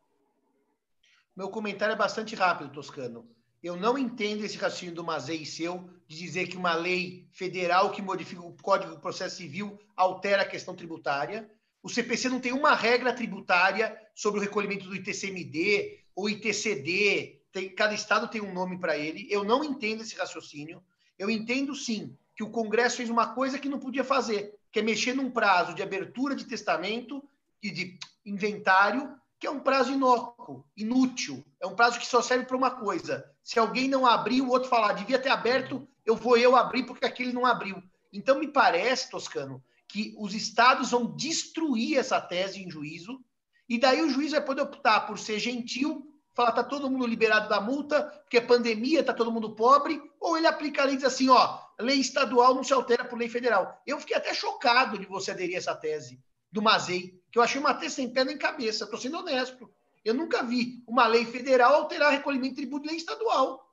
[1.36, 3.28] Meu comentário é bastante rápido, Toscano.
[3.62, 8.02] Eu não entendo esse raciocínio do Mazei seu de dizer que uma lei federal que
[8.02, 11.48] modifica o Código do Processo Civil altera a questão tributária.
[11.80, 17.40] O CPC não tem uma regra tributária sobre o recolhimento do ITCMD ou ITCD.
[17.52, 19.28] Tem, cada estado tem um nome para ele.
[19.30, 20.82] Eu não entendo esse raciocínio.
[21.16, 24.82] Eu entendo sim que o Congresso fez uma coisa que não podia fazer, que é
[24.82, 27.22] mexer num prazo de abertura de testamento
[27.62, 31.44] e de inventário que é um prazo inócuo, inútil.
[31.60, 33.28] É um prazo que só serve para uma coisa.
[33.42, 37.04] Se alguém não abrir, o outro falar, devia ter aberto, eu vou eu abrir porque
[37.04, 37.82] aquele não abriu.
[38.12, 43.20] Então, me parece, Toscano, que os estados vão destruir essa tese em juízo,
[43.68, 47.48] e daí o juiz vai poder optar por ser gentil, falar tá todo mundo liberado
[47.48, 50.96] da multa, porque é pandemia, tá todo mundo pobre, ou ele aplica a lei e
[50.96, 53.80] diz assim, ó, lei estadual não se altera por lei federal.
[53.86, 56.20] Eu fiquei até chocado de você aderir a essa tese
[56.50, 58.84] do Mazei que eu achei uma tese sem pé nem cabeça.
[58.84, 59.70] Estou sendo honesto.
[60.04, 63.70] Eu nunca vi uma lei federal alterar recolhimento de tributo de lei estadual.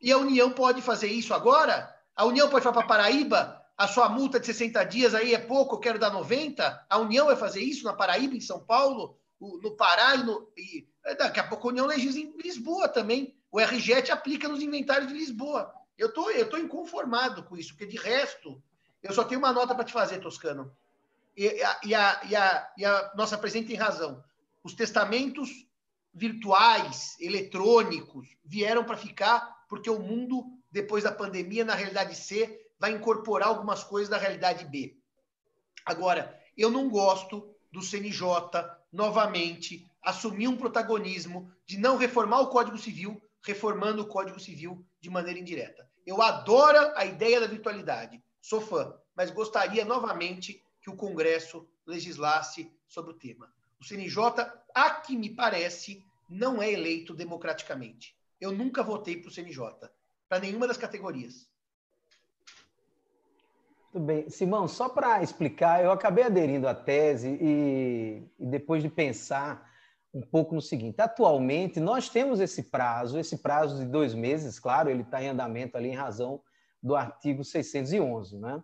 [0.00, 1.94] E a União pode fazer isso agora?
[2.14, 5.76] A União pode falar para Paraíba, a sua multa de 60 dias aí é pouco,
[5.76, 6.86] eu quero dar 90?
[6.88, 10.86] A União vai fazer isso na Paraíba, em São Paulo, no Pará e, no, e
[11.18, 13.34] daqui a pouco a União legisla em Lisboa também.
[13.50, 15.72] O RGET aplica nos inventários de Lisboa.
[15.98, 18.62] Eu tô, eu tô inconformado com isso, porque de resto,
[19.02, 20.72] eu só tenho uma nota para te fazer, Toscano
[21.36, 24.22] e e a, e a, e a nossa presidente tem razão.
[24.62, 25.66] Os testamentos
[26.14, 32.92] virtuais, eletrônicos, vieram para ficar porque o mundo, depois da pandemia, na realidade C, vai
[32.92, 34.96] incorporar algumas coisas da realidade B.
[35.84, 38.26] Agora, eu não gosto do CNJ,
[38.92, 45.08] novamente, assumir um protagonismo de não reformar o Código Civil, reformando o Código Civil de
[45.08, 45.88] maneira indireta.
[46.04, 52.70] Eu adoro a ideia da virtualidade, sou fã, mas gostaria novamente que o Congresso legislasse
[52.86, 53.52] sobre o tema.
[53.82, 54.16] O CNJ,
[54.72, 58.16] a que me parece, não é eleito democraticamente.
[58.40, 59.90] Eu nunca votei para o CNJ,
[60.28, 61.50] para nenhuma das categorias.
[63.90, 64.30] Tudo bem.
[64.30, 69.68] Simão, só para explicar, eu acabei aderindo à tese e, e, depois de pensar
[70.14, 74.90] um pouco no seguinte: atualmente nós temos esse prazo, esse prazo de dois meses, claro,
[74.90, 76.40] ele está em andamento ali em razão
[76.80, 78.62] do artigo 611, né?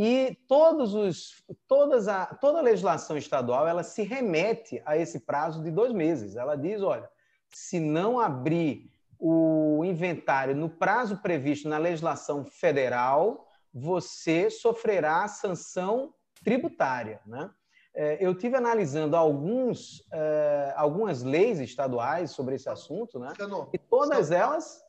[0.00, 5.60] E todos os, todas a, toda a legislação estadual ela se remete a esse prazo
[5.60, 6.36] de dois meses.
[6.36, 7.10] Ela diz, olha,
[7.48, 13.44] se não abrir o inventário no prazo previsto na legislação federal,
[13.74, 17.20] você sofrerá sanção tributária.
[17.26, 17.50] Né?
[17.92, 23.32] É, eu tive analisando alguns, é, algumas leis estaduais sobre esse assunto, né?
[23.72, 24.80] e todas elas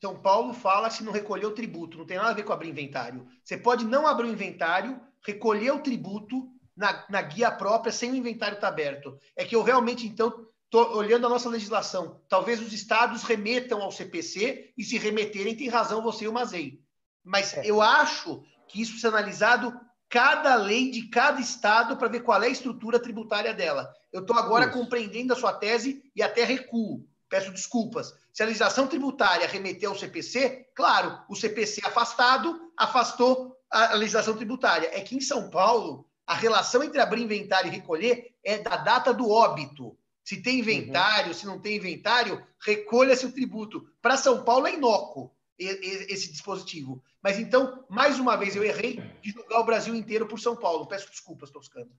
[0.00, 2.68] São Paulo fala se não recolher o tributo, não tem nada a ver com abrir
[2.68, 3.26] inventário.
[3.44, 8.16] Você pode não abrir o inventário, recolher o tributo na, na guia própria sem o
[8.16, 9.18] inventário estar tá aberto.
[9.36, 12.20] É que eu realmente, então, estou olhando a nossa legislação.
[12.28, 16.80] Talvez os estados remetam ao CPC e se remeterem, tem razão você e o Mazei.
[17.24, 17.62] Mas é.
[17.64, 19.78] eu acho que isso precisa ser analisado
[20.08, 23.92] cada lei de cada estado para ver qual é a estrutura tributária dela.
[24.12, 24.78] Eu estou agora isso.
[24.78, 27.04] compreendendo a sua tese e até recuo.
[27.28, 28.14] Peço desculpas.
[28.32, 34.90] Se a legislação tributária remeter ao CPC, claro, o CPC afastado afastou a legislação tributária.
[34.92, 39.12] É que em São Paulo, a relação entre abrir inventário e recolher é da data
[39.12, 39.96] do óbito.
[40.24, 41.34] Se tem inventário, uhum.
[41.34, 43.88] se não tem inventário, recolha-se o tributo.
[44.00, 47.02] Para São Paulo é inócuo esse dispositivo.
[47.22, 50.86] Mas então, mais uma vez, eu errei de julgar o Brasil inteiro por São Paulo.
[50.86, 51.90] Peço desculpas, Toscano.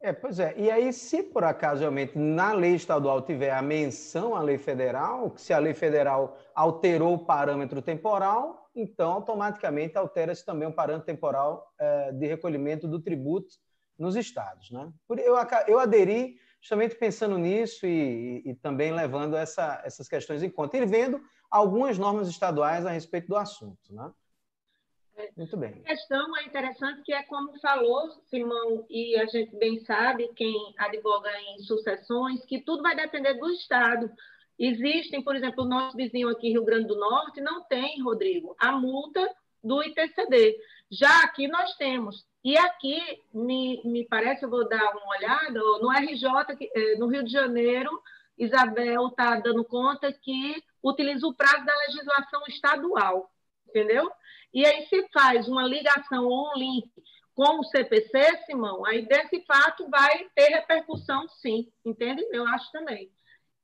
[0.00, 0.54] É, pois é.
[0.56, 5.32] E aí, se por acaso realmente na lei estadual tiver a menção à lei federal,
[5.36, 11.72] se a lei federal alterou o parâmetro temporal, então automaticamente altera-se também o parâmetro temporal
[11.78, 13.54] é, de recolhimento do tributo
[13.98, 14.70] nos estados.
[14.70, 14.92] Né?
[15.08, 15.34] Eu,
[15.66, 20.76] eu aderi justamente pensando nisso e, e, e também levando essa, essas questões em conta
[20.76, 23.94] e vendo algumas normas estaduais a respeito do assunto.
[23.94, 24.10] Né?
[25.36, 25.70] Muito bem.
[25.84, 30.74] A questão é interessante que é como falou Simão, e a gente bem sabe, quem
[30.78, 34.10] advoga em sucessões, que tudo vai depender do Estado.
[34.58, 38.72] Existem, por exemplo, o nosso vizinho aqui, Rio Grande do Norte, não tem, Rodrigo, a
[38.72, 39.28] multa
[39.62, 40.56] do ITCD.
[40.90, 42.24] Já aqui nós temos.
[42.44, 43.00] E aqui,
[43.34, 46.24] me, me parece, eu vou dar uma olhada, no RJ,
[46.74, 47.90] eh, no Rio de Janeiro,
[48.38, 53.30] Isabel está dando conta que utiliza o prazo da legislação estadual,
[53.68, 54.10] entendeu?
[54.52, 56.90] E aí se faz uma ligação ou um link
[57.34, 62.26] com o CPC, Simão, aí desse fato vai ter repercussão, sim, entende?
[62.32, 63.10] Eu acho também.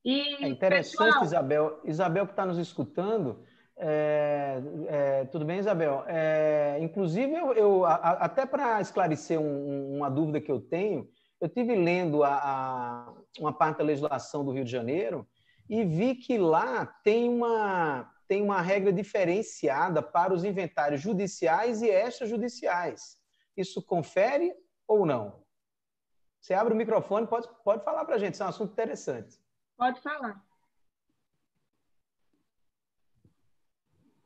[0.05, 1.25] E, é interessante, pessoal...
[1.25, 1.81] Isabel.
[1.85, 3.43] Isabel que está nos escutando,
[3.79, 6.05] é, é, tudo bem, Isabel?
[6.07, 11.09] É, inclusive, eu, eu a, até para esclarecer um, uma dúvida que eu tenho,
[11.41, 15.27] eu tive lendo a, a, uma parte da legislação do Rio de Janeiro
[15.69, 21.91] e vi que lá tem uma, tem uma regra diferenciada para os inventários judiciais e
[21.91, 23.19] extrajudiciais.
[23.55, 24.55] Isso confere
[24.89, 25.45] ou não?
[26.41, 29.39] Você abre o microfone, pode, pode falar para a gente, isso é um assunto interessante.
[29.77, 30.43] Pode falar.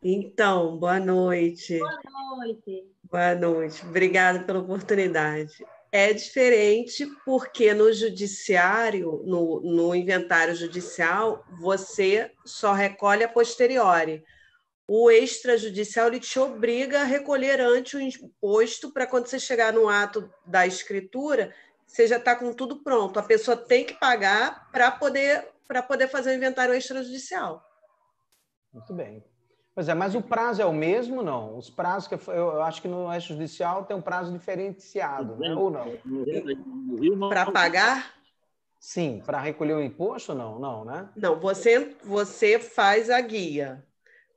[0.01, 1.81] Então, boa noite.
[1.81, 2.01] Boa
[2.37, 2.97] noite.
[3.03, 3.85] Boa noite.
[3.85, 5.67] Obrigada pela oportunidade
[5.97, 14.23] é diferente porque no judiciário, no, no inventário judicial, você só recolhe a posteriori.
[14.87, 19.89] O extrajudicial ele te obriga a recolher antes o imposto para quando você chegar no
[19.89, 21.55] ato da escritura,
[21.87, 23.19] você já está com tudo pronto.
[23.19, 25.49] A pessoa tem que pagar para poder,
[25.89, 27.65] poder fazer o inventário extrajudicial.
[28.71, 29.25] Muito bem.
[29.77, 31.59] Pois é, mas o prazo é o mesmo, não?
[31.59, 35.55] Os prazos que eu acho que no judicial tem um prazo diferenciado, né?
[35.55, 37.29] ou não?
[37.29, 38.15] Para pagar?
[38.81, 41.11] Sim, para recolher o imposto, não, não, né?
[41.15, 43.85] Não, você você faz a guia,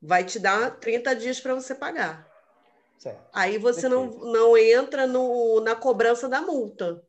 [0.01, 2.27] vai te dar 30 dias para você pagar.
[2.97, 3.29] Certo.
[3.31, 7.01] Aí você não, não entra no, na cobrança da multa.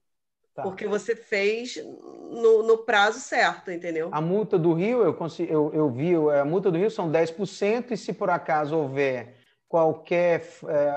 [0.55, 0.63] Tá.
[0.63, 4.09] Porque você fez no, no, prazo certo, entendeu?
[4.11, 7.93] A multa do Rio, eu, consigo, eu, eu vi, a multa do Rio são 10%,
[7.93, 9.37] e se por acaso houver
[9.69, 10.89] qualquer é,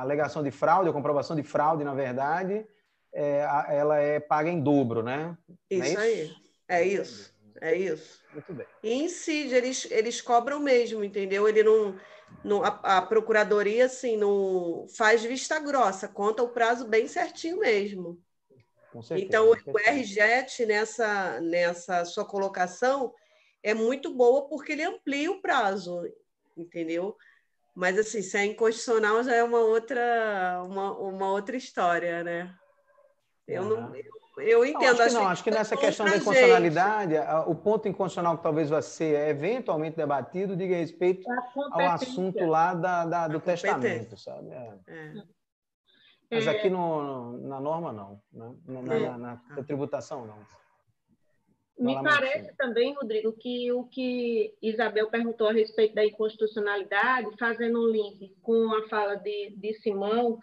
[0.00, 2.64] alegação de fraude, a comprovação de fraude, na verdade,
[3.12, 5.36] é, ela é paga em dobro, né?
[5.68, 5.98] Isso, é isso?
[5.98, 6.30] aí.
[6.68, 7.34] É isso.
[7.60, 8.20] É isso.
[8.32, 8.66] Muito bem.
[8.82, 11.48] E incide, eles, eles cobram mesmo, entendeu?
[11.48, 11.96] Ele não.
[12.44, 18.22] não a, a procuradoria, assim, não faz vista grossa, conta o prazo bem certinho mesmo.
[19.02, 23.12] Certeza, então, o RJET, nessa, nessa sua colocação,
[23.62, 26.02] é muito boa porque ele amplia o prazo,
[26.56, 27.16] entendeu?
[27.74, 32.54] Mas, assim, se é inconstitucional, já é uma outra, uma, uma outra história, né?
[33.48, 33.68] Eu, uhum.
[33.68, 34.04] não, eu,
[34.38, 34.98] eu entendo.
[34.98, 37.14] Não, acho que não, acho que nessa questão da inconstitucionalidade,
[37.46, 41.28] o ponto inconstitucional que talvez vai ser eventualmente debatido diga respeito
[41.72, 44.50] ao assunto lá da, da do testamento, sabe?
[44.50, 44.74] É.
[44.86, 45.12] É.
[46.30, 46.70] Mas aqui é.
[46.70, 48.20] no, na norma, não.
[48.32, 48.54] Né?
[48.66, 49.10] Na, na, é.
[49.10, 50.38] na, na tributação, não.
[51.78, 57.90] Me parece também, Rodrigo, que o que Isabel perguntou a respeito da inconstitucionalidade, fazendo um
[57.90, 60.38] link com a fala de, de Simão,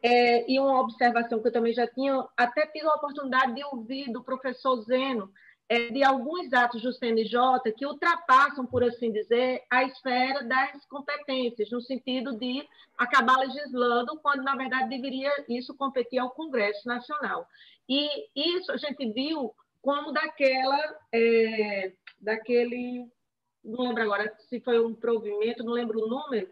[0.00, 4.12] é, e uma observação que eu também já tinha até tido a oportunidade de ouvir
[4.12, 5.32] do professor Zeno,
[5.68, 11.80] de alguns atos do CNJ que ultrapassam, por assim dizer, a esfera das competências, no
[11.80, 12.64] sentido de
[12.96, 17.48] acabar legislando, quando, na verdade, deveria isso competir ao Congresso Nacional.
[17.88, 19.52] E isso a gente viu
[19.82, 23.08] como daquela, é, daquele
[23.64, 26.48] não lembro agora se foi um provimento, não lembro o número,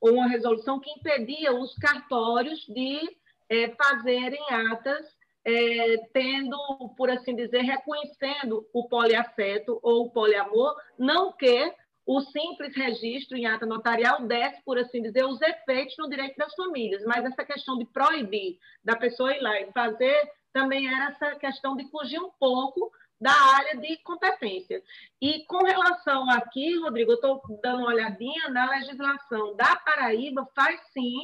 [0.00, 3.00] ou uma resolução que impedia os cartórios de
[3.48, 5.17] é, fazerem atas
[5.48, 6.58] é, tendo,
[6.94, 13.46] por assim dizer, reconhecendo o poliafeto ou o poliamor, não que o simples registro em
[13.46, 17.78] ata notarial desse, por assim dizer, os efeitos no direito das famílias, mas essa questão
[17.78, 22.30] de proibir da pessoa ir lá e fazer também era essa questão de fugir um
[22.38, 24.82] pouco da área de competência.
[25.20, 30.80] E com relação aqui, Rodrigo, eu estou dando uma olhadinha na legislação da Paraíba, faz
[30.92, 31.16] sim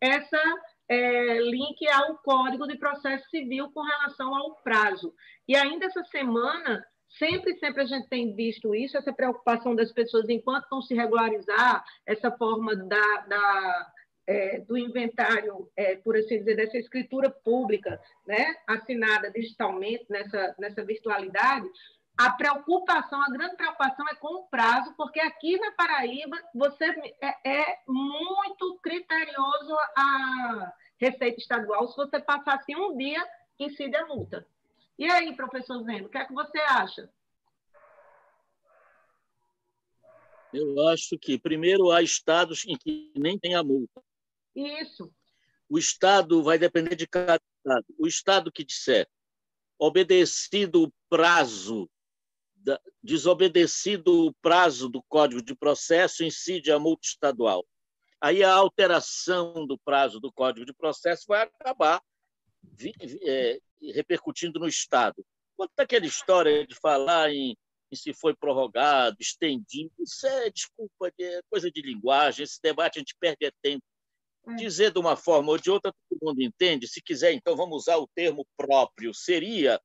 [0.00, 0.40] essa
[0.90, 5.14] é, link ao Código de Processo Civil com relação ao prazo.
[5.46, 6.84] E ainda essa semana,
[7.16, 11.84] sempre, sempre a gente tem visto isso, essa preocupação das pessoas enquanto não se regularizar,
[12.04, 13.92] essa forma da, da
[14.26, 20.84] é, do inventário, é, por assim dizer, dessa escritura pública, né, assinada digitalmente nessa, nessa
[20.84, 21.68] virtualidade,
[22.20, 26.84] a preocupação, a grande preocupação é com o prazo, porque aqui na Paraíba você
[27.18, 31.88] é, é muito criterioso a Receita Estadual.
[31.88, 33.26] Se você passar assim um dia,
[33.58, 34.46] incide a multa.
[34.98, 37.10] E aí, professor Zeno, o que é que você acha?
[40.52, 44.02] Eu acho que, primeiro, há estados em que nem tem a multa.
[44.54, 45.10] Isso.
[45.70, 47.86] O Estado vai depender de cada Estado.
[47.98, 49.08] O Estado que disser
[49.78, 51.88] obedecido o prazo,
[53.02, 57.66] desobedecido o prazo do Código de Processo, incide a multa estadual.
[58.20, 62.02] Aí a alteração do prazo do Código de Processo vai acabar
[63.22, 63.58] é,
[63.94, 65.24] repercutindo no Estado.
[65.56, 67.56] Quanto àquela história de falar em,
[67.90, 73.00] em, se foi prorrogado, estendido, isso é desculpa, é coisa de linguagem, esse debate a
[73.00, 73.84] gente perde é tempo.
[74.48, 74.54] É.
[74.54, 76.88] dizer de uma forma ou de outra, todo mundo entende.
[76.88, 79.12] Se quiser, então, vamos usar o termo próprio.
[79.12, 79.80] Seria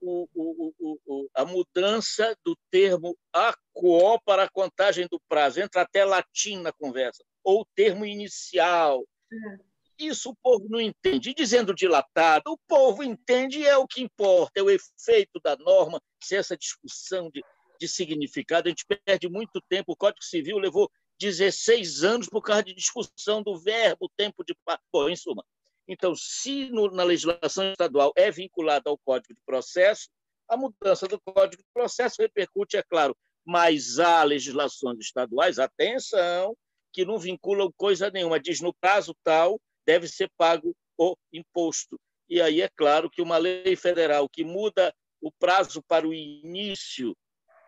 [0.00, 5.60] o, o, o, a mudança do termo acuó para a contagem do prazo.
[5.60, 7.24] Entra até latim na conversa.
[7.44, 9.04] Ou o termo inicial.
[9.32, 9.70] É.
[9.98, 11.30] Isso o povo não entende.
[11.30, 15.56] E dizendo dilatado, o povo entende e é o que importa, é o efeito da
[15.56, 17.44] norma, se essa discussão de,
[17.78, 18.66] de significado.
[18.66, 19.92] A gente perde muito tempo.
[19.92, 20.90] O Código Civil levou
[21.20, 24.56] 16 anos por causa de discussão do verbo, tempo de.
[24.90, 25.44] Bom, em suma.
[25.90, 30.08] Então, se no, na legislação estadual é vinculada ao Código de Processo,
[30.48, 36.56] a mudança do Código de Processo repercute, é claro, mas há legislações estaduais, atenção,
[36.92, 38.38] que não vinculam coisa nenhuma.
[38.38, 41.98] Diz no prazo tal deve ser pago o imposto.
[42.28, 47.16] E aí é claro que uma lei federal que muda o prazo para o início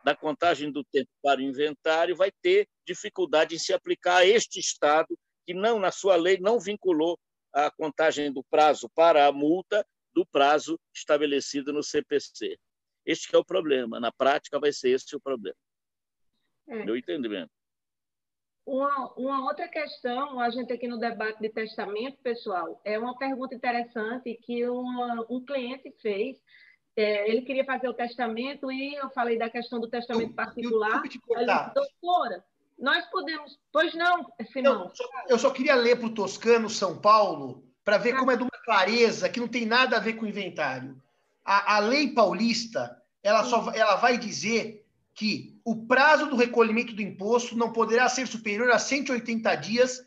[0.04, 4.60] da contagem do tempo para o inventário vai ter dificuldade em se aplicar a este
[4.60, 7.18] Estado que não, na sua lei, não vinculou
[7.52, 12.58] a contagem do prazo para a multa do prazo estabelecido no CPC.
[13.04, 13.98] Este é o problema.
[13.98, 15.56] Na prática, vai ser esse o problema.
[16.68, 16.84] É.
[16.84, 17.50] Meu entendimento.
[18.64, 23.56] Uma, uma, outra questão, a gente aqui no debate de testamento, pessoal, é uma pergunta
[23.56, 26.40] interessante que uma, um cliente fez
[26.94, 31.02] é, ele queria fazer o testamento e eu falei da questão do testamento particular.
[31.30, 32.44] Eu, doutora,
[32.82, 33.58] nós podemos.
[33.72, 34.84] Pois não, Simão.
[34.84, 38.18] Eu só, eu só queria ler para o Toscano, São Paulo, para ver tá.
[38.18, 41.00] como é de uma clareza que não tem nada a ver com o inventário.
[41.44, 44.84] A, a lei paulista ela, só, ela vai dizer
[45.14, 50.04] que o prazo do recolhimento do imposto não poderá ser superior a 180 dias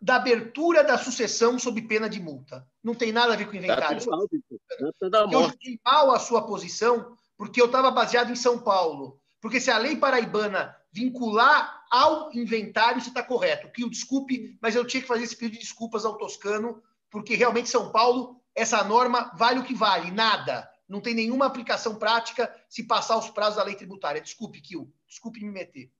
[0.00, 2.66] da abertura da sucessão sob pena de multa.
[2.82, 4.02] Não tem nada a ver com o inventário.
[4.04, 9.20] Tá eu fiquei mal a sua posição, porque eu estava baseado em São Paulo.
[9.40, 13.70] Porque se a lei paraibana vincular ao inventário, você está correto.
[13.70, 17.34] Que o desculpe, mas eu tinha que fazer esse pedido de desculpas ao Toscano, porque
[17.34, 20.66] realmente São Paulo, essa norma vale o que vale, nada.
[20.88, 24.22] Não tem nenhuma aplicação prática se passar os prazos da lei tributária.
[24.22, 24.90] Desculpe, Kio.
[25.06, 25.90] Desculpe me meter.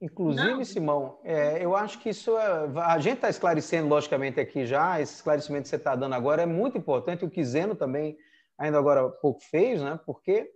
[0.00, 0.64] Inclusive, Não.
[0.64, 5.14] Simão, é, eu acho que isso é, a gente está esclarecendo, logicamente, aqui já, esse
[5.14, 8.16] esclarecimento que você está dando agora é muito importante, o que Zeno também
[8.58, 9.98] ainda agora pouco fez, né?
[10.04, 10.50] porque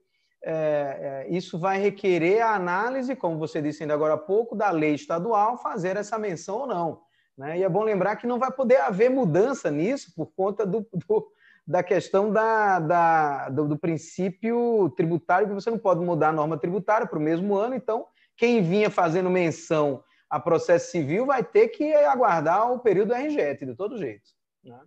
[0.49, 4.71] é, é, isso vai requerer a análise, como você disse ainda agora há pouco, da
[4.71, 7.03] lei estadual fazer essa menção ou não.
[7.37, 7.59] Né?
[7.59, 11.33] E é bom lembrar que não vai poder haver mudança nisso por conta do, do
[11.67, 16.57] da questão da, da do, do princípio tributário, que você não pode mudar a norma
[16.57, 18.07] tributária para o mesmo ano, então
[18.37, 23.75] quem vinha fazendo menção a processo civil vai ter que aguardar o período RGET, de
[23.75, 24.31] todo jeito.
[24.63, 24.81] Né?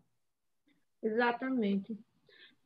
[1.03, 1.99] Exatamente.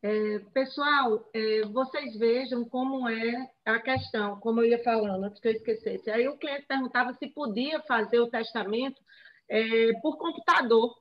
[0.06, 5.48] É, pessoal, é, vocês vejam como é a questão, como eu ia falando, antes que
[5.48, 6.12] eu esquecesse.
[6.12, 9.02] Aí o cliente perguntava se podia fazer o testamento
[9.48, 11.00] é, por computador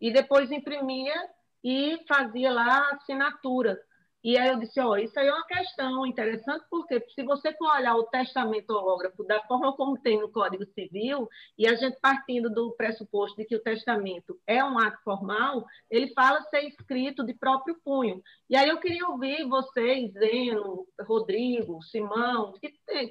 [0.00, 1.16] e depois imprimia
[1.64, 3.76] e fazia lá a assinatura.
[4.24, 7.52] E aí eu disse, ó, oh, isso aí é uma questão interessante, porque se você
[7.52, 11.28] for olhar o testamento hológrafo da forma como tem no Código Civil,
[11.58, 16.10] e a gente partindo do pressuposto de que o testamento é um ato formal, ele
[16.14, 18.22] fala ser escrito de próprio punho.
[18.48, 22.54] E aí eu queria ouvir vocês, Zeno, Rodrigo, Simão,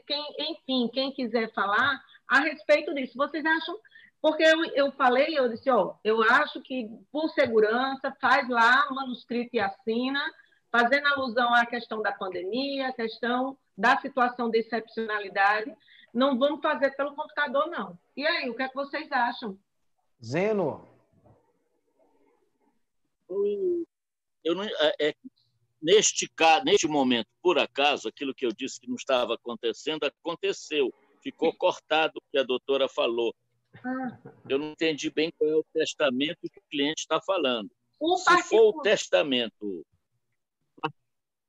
[0.07, 3.13] quem, enfim, quem quiser falar a respeito disso.
[3.15, 3.77] Vocês acham
[4.19, 9.49] porque eu, eu falei, eu disse, ó, eu acho que por segurança faz lá manuscrito
[9.53, 10.23] e assina,
[10.73, 15.71] fazendo alusão à questão da pandemia, à questão da situação de excepcionalidade.
[16.11, 17.97] Não vamos fazer pelo computador, não.
[18.17, 19.55] E aí, o que é que vocês acham?
[20.23, 20.87] Zeno.
[24.43, 25.15] Eu não, é, é,
[25.79, 26.27] neste,
[26.65, 30.91] neste momento, por acaso, aquilo que eu disse que não estava acontecendo, aconteceu.
[31.21, 33.33] Ficou cortado o que a doutora falou.
[33.85, 34.17] Ah.
[34.49, 37.69] Eu não entendi bem qual é o testamento que o cliente está falando.
[37.99, 39.85] O Se for o testamento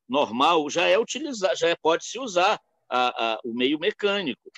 [0.08, 4.50] normal já é utilizar, já é, pode se usar a, a, o meio mecânico.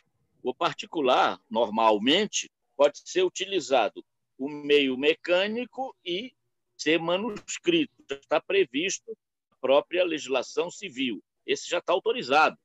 [0.43, 4.05] O particular, normalmente, pode ser utilizado
[4.39, 6.33] o meio mecânico e
[6.77, 7.93] ser manuscrito.
[8.09, 9.17] Já está previsto
[9.51, 11.23] na própria legislação civil.
[11.47, 12.57] Esse já está autorizado.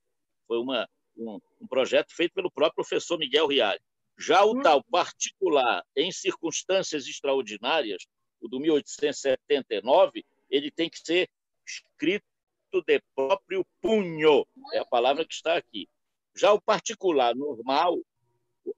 [0.47, 3.79] Foi uma, um, um projeto feito pelo próprio professor Miguel Rialli.
[4.17, 8.05] Já o tal particular, em circunstâncias extraordinárias,
[8.39, 11.29] o do 1879, ele tem que ser
[11.65, 12.25] escrito
[12.79, 14.45] de próprio punho.
[14.71, 15.89] É a palavra que está aqui.
[16.35, 17.99] Já o particular normal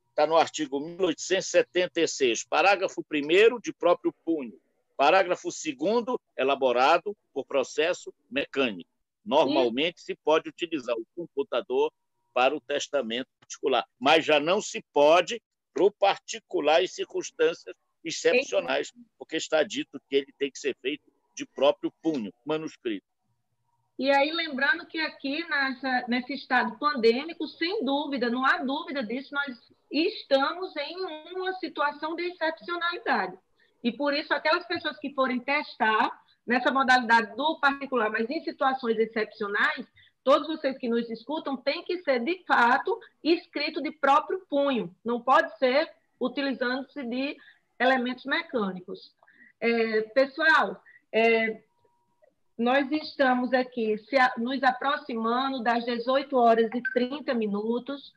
[0.09, 4.57] está no artigo 1876, parágrafo 1 de próprio punho.
[4.95, 8.89] Parágrafo 2 elaborado por processo mecânico.
[9.25, 11.91] Normalmente se pode utilizar o computador
[12.33, 15.41] para o testamento particular, mas já não se pode
[15.73, 21.11] para o particular em circunstâncias excepcionais, porque está dito que ele tem que ser feito
[21.33, 23.05] de próprio punho, manuscrito.
[23.97, 29.33] E aí, lembrando que aqui nessa, nesse estado pandêmico, sem dúvida, não há dúvida disso,
[29.33, 30.97] nós estamos em
[31.35, 33.37] uma situação de excepcionalidade.
[33.83, 36.11] E por isso, aquelas pessoas que forem testar
[36.45, 39.85] nessa modalidade do particular, mas em situações excepcionais,
[40.23, 45.21] todos vocês que nos escutam, tem que ser, de fato, escrito de próprio punho, não
[45.21, 45.89] pode ser
[46.19, 47.37] utilizando-se de
[47.79, 49.13] elementos mecânicos.
[49.59, 51.61] É, pessoal, é,
[52.57, 58.13] nós estamos aqui se, nos aproximando das 18 horas e 30 minutos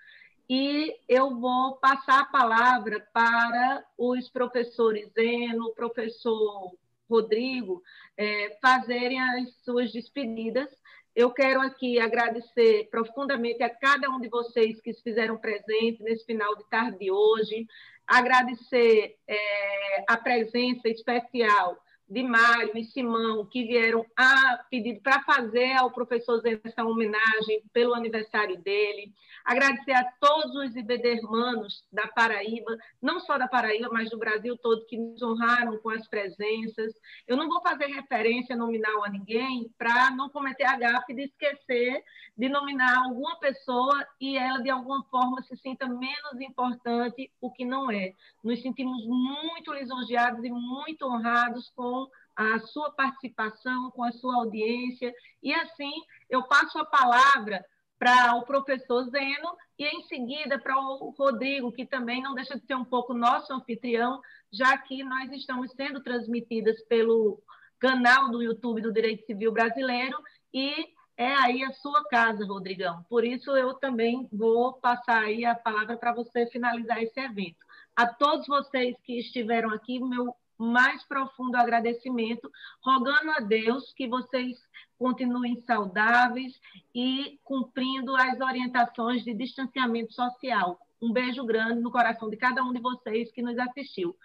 [0.48, 6.72] e eu vou passar a palavra para os professores Zeno, professor
[7.10, 7.82] Rodrigo,
[8.16, 10.68] é, fazerem as suas despedidas.
[11.14, 16.24] Eu quero aqui agradecer profundamente a cada um de vocês que se fizeram presente nesse
[16.26, 17.66] final de tarde de hoje,
[18.06, 21.76] agradecer é, a presença especial
[22.08, 27.62] de Mário e Simão, que vieram a pedido para fazer ao professor Zé essa homenagem
[27.72, 29.12] pelo aniversário dele.
[29.44, 34.86] Agradecer a todos os ibedermanos da Paraíba, não só da Paraíba, mas do Brasil todo,
[34.86, 36.92] que nos honraram com as presenças.
[37.26, 42.04] Eu não vou fazer referência nominal a ninguém para não cometer a gafe de esquecer
[42.36, 47.64] de nominar alguma pessoa e ela, de alguma forma, se sinta menos importante, o que
[47.64, 48.12] não é.
[48.44, 51.95] Nos sentimos muito lisonjeados e muito honrados com
[52.36, 55.12] a sua participação, com a sua audiência.
[55.42, 55.92] E assim,
[56.28, 57.64] eu passo a palavra
[57.98, 62.66] para o professor Zeno e em seguida para o Rodrigo, que também não deixa de
[62.66, 64.20] ser um pouco nosso anfitrião,
[64.52, 67.42] já que nós estamos sendo transmitidas pelo
[67.78, 70.18] canal do YouTube do Direito Civil Brasileiro
[70.52, 73.02] e é aí a sua casa, Rodrigão.
[73.08, 77.64] Por isso eu também vou passar aí a palavra para você finalizar esse evento.
[77.94, 82.50] A todos vocês que estiveram aqui, meu mais profundo agradecimento,
[82.82, 84.58] rogando a Deus que vocês
[84.98, 86.58] continuem saudáveis
[86.94, 90.78] e cumprindo as orientações de distanciamento social.
[91.00, 94.16] Um beijo grande no coração de cada um de vocês que nos assistiu.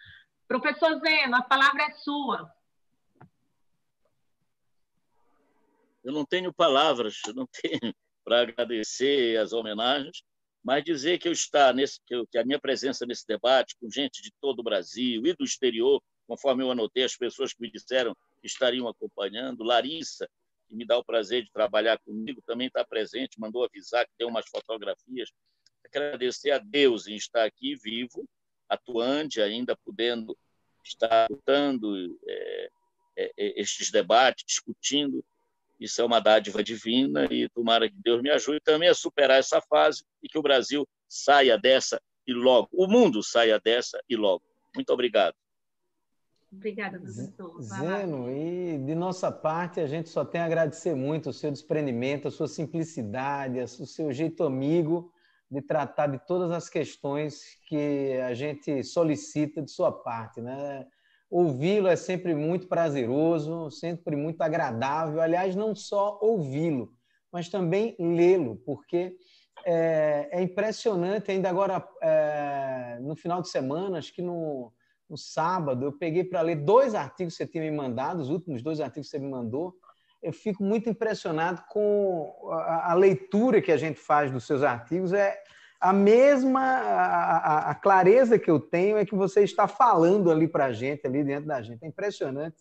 [0.48, 2.52] Professor Zeno, a palavra é sua.
[6.04, 7.94] Eu não tenho palavras, não tenho
[8.24, 10.24] para agradecer as homenagens,
[10.64, 14.32] mas dizer que eu estar nesse, que a minha presença nesse debate com gente de
[14.40, 16.02] todo o Brasil e do exterior
[16.32, 19.66] conforme eu anotei, as pessoas que me disseram que estariam acompanhando.
[19.66, 20.30] Larissa,
[20.66, 24.26] que me dá o prazer de trabalhar comigo, também está presente, mandou avisar que tem
[24.26, 25.30] umas fotografias.
[25.86, 28.26] Agradecer a Deus em estar aqui vivo,
[28.70, 30.38] atuante, ainda podendo
[30.86, 32.70] estar lutando é,
[33.18, 35.22] é, é, estes debates, discutindo.
[35.78, 39.60] Isso é uma dádiva divina e tomara que Deus me ajude também a superar essa
[39.60, 44.46] fase e que o Brasil saia dessa e logo, o mundo saia dessa e logo.
[44.74, 45.36] Muito obrigado.
[46.52, 47.62] Obrigada, professor.
[47.62, 52.28] Zeno, e de nossa parte, a gente só tem a agradecer muito o seu desprendimento,
[52.28, 55.12] a sua simplicidade, o seu jeito amigo
[55.50, 60.42] de tratar de todas as questões que a gente solicita de sua parte.
[60.42, 60.86] Né?
[61.30, 65.22] Ouvi-lo é sempre muito prazeroso, sempre muito agradável.
[65.22, 66.94] Aliás, não só ouvi-lo,
[67.32, 69.16] mas também lê-lo, porque
[69.66, 71.32] é, é, impressionante.
[71.32, 74.72] Ainda agora, é, no final de semana, acho que no
[75.12, 78.64] no sábado, eu peguei para ler dois artigos que você tinha me mandado, os últimos
[78.64, 79.76] dois artigos que você me mandou.
[80.24, 85.12] Eu fico muito impressionado com a, a leitura que a gente faz dos seus artigos.
[85.12, 85.38] É
[85.82, 90.66] a mesma, a, a, clareza que eu tenho é que você está falando ali para
[90.66, 91.84] a gente, ali dentro da gente.
[91.84, 92.56] É impressionante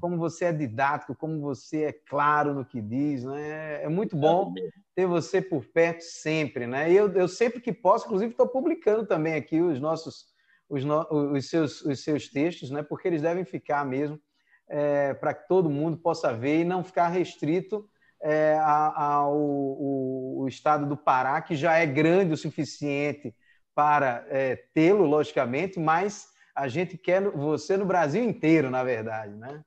[0.00, 3.24] como você é didático, como você é claro no que diz.
[3.24, 3.82] Né?
[3.82, 4.54] É muito bom
[4.94, 6.64] ter você por perto sempre.
[6.64, 6.92] Né?
[6.92, 10.27] E eu, eu sempre que posso, inclusive, estou publicando também aqui os nossos
[10.68, 12.82] os, os, seus, os seus textos, né?
[12.82, 14.20] porque eles devem ficar mesmo
[14.68, 17.88] é, para que todo mundo possa ver e não ficar restrito
[18.20, 23.34] é, ao, o estado do Pará, que já é grande o suficiente
[23.74, 29.34] para é, tê-lo, logicamente, mas a gente quer você no Brasil inteiro, na verdade.
[29.34, 29.62] Né?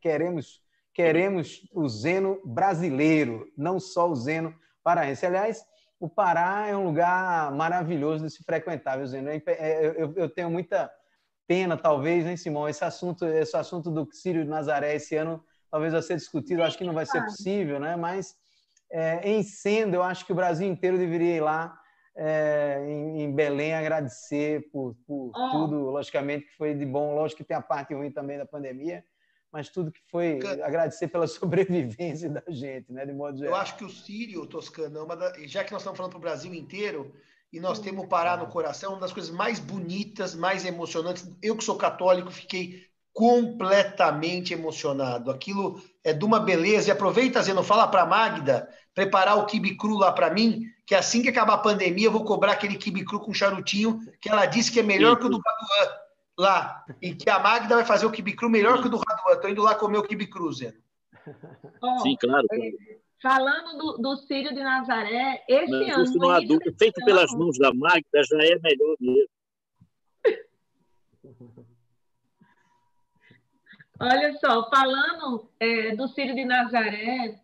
[0.00, 0.62] Queremos,
[0.94, 5.26] queremos o Zeno brasileiro, não só o Zeno paraense.
[5.26, 5.62] Aliás,
[6.04, 9.30] o Pará é um lugar maravilhoso de se frequentar, viu, Zeno?
[9.30, 10.90] É é, eu, eu, tenho muita
[11.46, 12.68] pena, talvez, hein, Simão?
[12.68, 16.76] Esse assunto, esse assunto do Círio de Nazaré esse ano talvez vai ser discutido, acho
[16.76, 17.96] que não vai ser possível, né?
[17.96, 18.36] Mas
[18.92, 21.74] é, em sendo, eu acho que o Brasil inteiro deveria ir lá
[22.14, 25.50] é, em, em, Belém agradecer por, por oh.
[25.52, 27.14] tudo, logicamente, que foi de bom.
[27.14, 29.02] Lógico que tem a parte ruim também da pandemia,
[29.54, 33.54] mas tudo que foi agradecer pela sobrevivência da gente, né, de modo geral.
[33.54, 35.06] Eu acho que o Sírio, Toscano,
[35.36, 37.14] é já que nós estamos falando para o Brasil inteiro,
[37.52, 41.30] e nós temos o Pará no coração, uma das coisas mais bonitas, mais emocionantes.
[41.40, 45.30] Eu que sou católico, fiquei completamente emocionado.
[45.30, 46.88] Aquilo é de uma beleza.
[46.88, 51.22] E aproveita, Zeno, fala para Magda preparar o quibe cru lá para mim, que assim
[51.22, 54.72] que acabar a pandemia, eu vou cobrar aquele quibe cru com charutinho, que ela disse
[54.72, 56.03] que é melhor que o do Gaduan
[56.38, 59.34] lá, e que a Magda vai fazer o quibe cru melhor que o do Raduan.
[59.34, 60.74] Estou indo lá comer o quibe cru, Zé.
[62.02, 62.46] Sim, claro.
[63.22, 66.14] Falando do, do Sírio de Nazaré, esse não, ano.
[66.16, 69.30] Não há dúvida, feito pelas mãos da Magda já é melhor mesmo.
[74.00, 77.40] Olha só, falando é, do Sírio de Nazaré,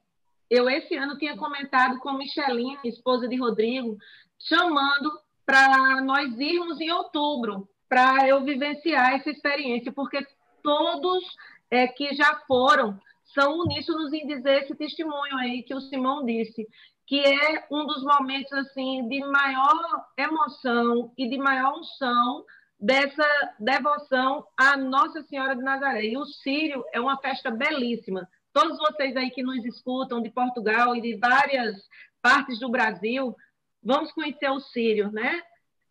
[0.51, 3.97] eu esse ano tinha comentado com Micheline, esposa de Rodrigo,
[4.39, 5.11] chamando
[5.47, 10.25] para nós irmos em outubro para eu vivenciar essa experiência, porque
[10.63, 11.25] todos
[11.69, 12.97] é, que já foram
[13.35, 16.69] são uníssonos em dizer esse testemunho aí que o Simão disse,
[17.05, 22.45] que é um dos momentos assim de maior emoção e de maior unção
[22.79, 23.27] dessa
[23.59, 26.07] devoção à Nossa Senhora de Nazaré.
[26.07, 28.29] E o Sírio é uma festa belíssima.
[28.53, 31.77] Todos vocês aí que nos escutam de Portugal e de várias
[32.23, 33.35] partes do Brasil,
[33.83, 35.43] vamos conhecer o Sírio, né?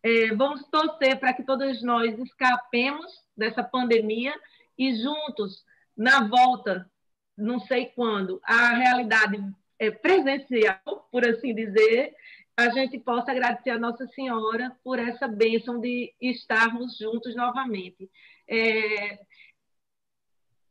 [0.02, 3.06] É, vamos torcer para que todos nós escapemos
[3.36, 4.34] dessa pandemia
[4.78, 5.64] e juntos,
[5.96, 6.90] na volta,
[7.36, 9.38] não sei quando, a realidade
[9.78, 12.14] é, presencial, por assim dizer,
[12.56, 18.10] a gente possa agradecer a Nossa Senhora por essa bênção de estarmos juntos novamente.
[18.48, 19.18] É...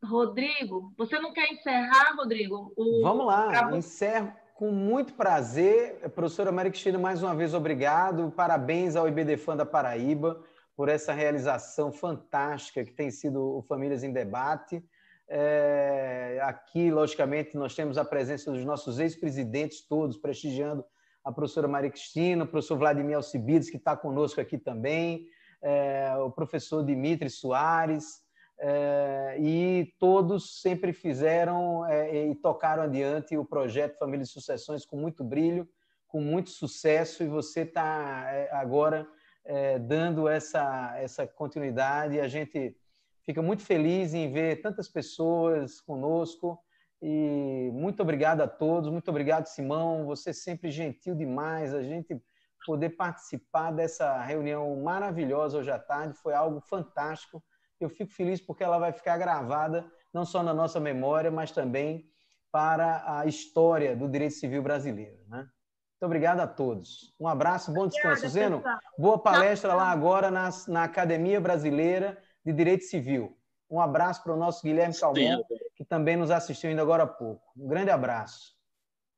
[0.03, 2.71] Rodrigo, você não quer encerrar, Rodrigo?
[2.75, 3.01] O...
[3.01, 6.01] Vamos lá, encerro com muito prazer.
[6.13, 8.29] Professora Maria Cristina, mais uma vez, obrigado.
[8.29, 10.43] Parabéns ao IBDFAN da Paraíba
[10.75, 14.83] por essa realização fantástica que tem sido o Famílias em Debate.
[15.29, 20.83] É, aqui, logicamente, nós temos a presença dos nossos ex-presidentes todos prestigiando
[21.23, 25.25] a professora Maria Cristina, o professor Vladimir Alcibides, que está conosco aqui também,
[25.61, 28.21] é, o professor Dimitri Soares,
[28.61, 34.97] é, e todos sempre fizeram é, e tocaram adiante o projeto Família e Sucessões com
[34.97, 35.67] muito brilho,
[36.07, 39.07] com muito sucesso, e você está é, agora
[39.45, 42.19] é, dando essa, essa continuidade.
[42.19, 42.75] A gente
[43.23, 46.59] fica muito feliz em ver tantas pessoas conosco.
[47.01, 50.05] E muito obrigado a todos, muito obrigado, Simão.
[50.05, 51.73] Você sempre gentil demais.
[51.73, 52.21] A gente
[52.65, 57.41] poder participar dessa reunião maravilhosa hoje à tarde foi algo fantástico
[57.83, 62.09] eu fico feliz porque ela vai ficar gravada não só na nossa memória, mas também
[62.51, 65.19] para a história do direito civil brasileiro.
[65.27, 65.37] Né?
[65.37, 67.13] Muito obrigado a todos.
[67.19, 68.27] Um abraço, bom descanso.
[68.29, 68.63] Zeno,
[68.97, 73.37] boa palestra lá agora na, na Academia Brasileira de Direito Civil.
[73.69, 75.43] Um abraço para o nosso Guilherme Calmon,
[75.75, 77.51] que também nos assistiu ainda agora há pouco.
[77.55, 78.57] Um grande abraço.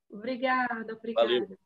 [0.09, 1.27] Obrigada, obrigada.
[1.27, 1.57] Valeu.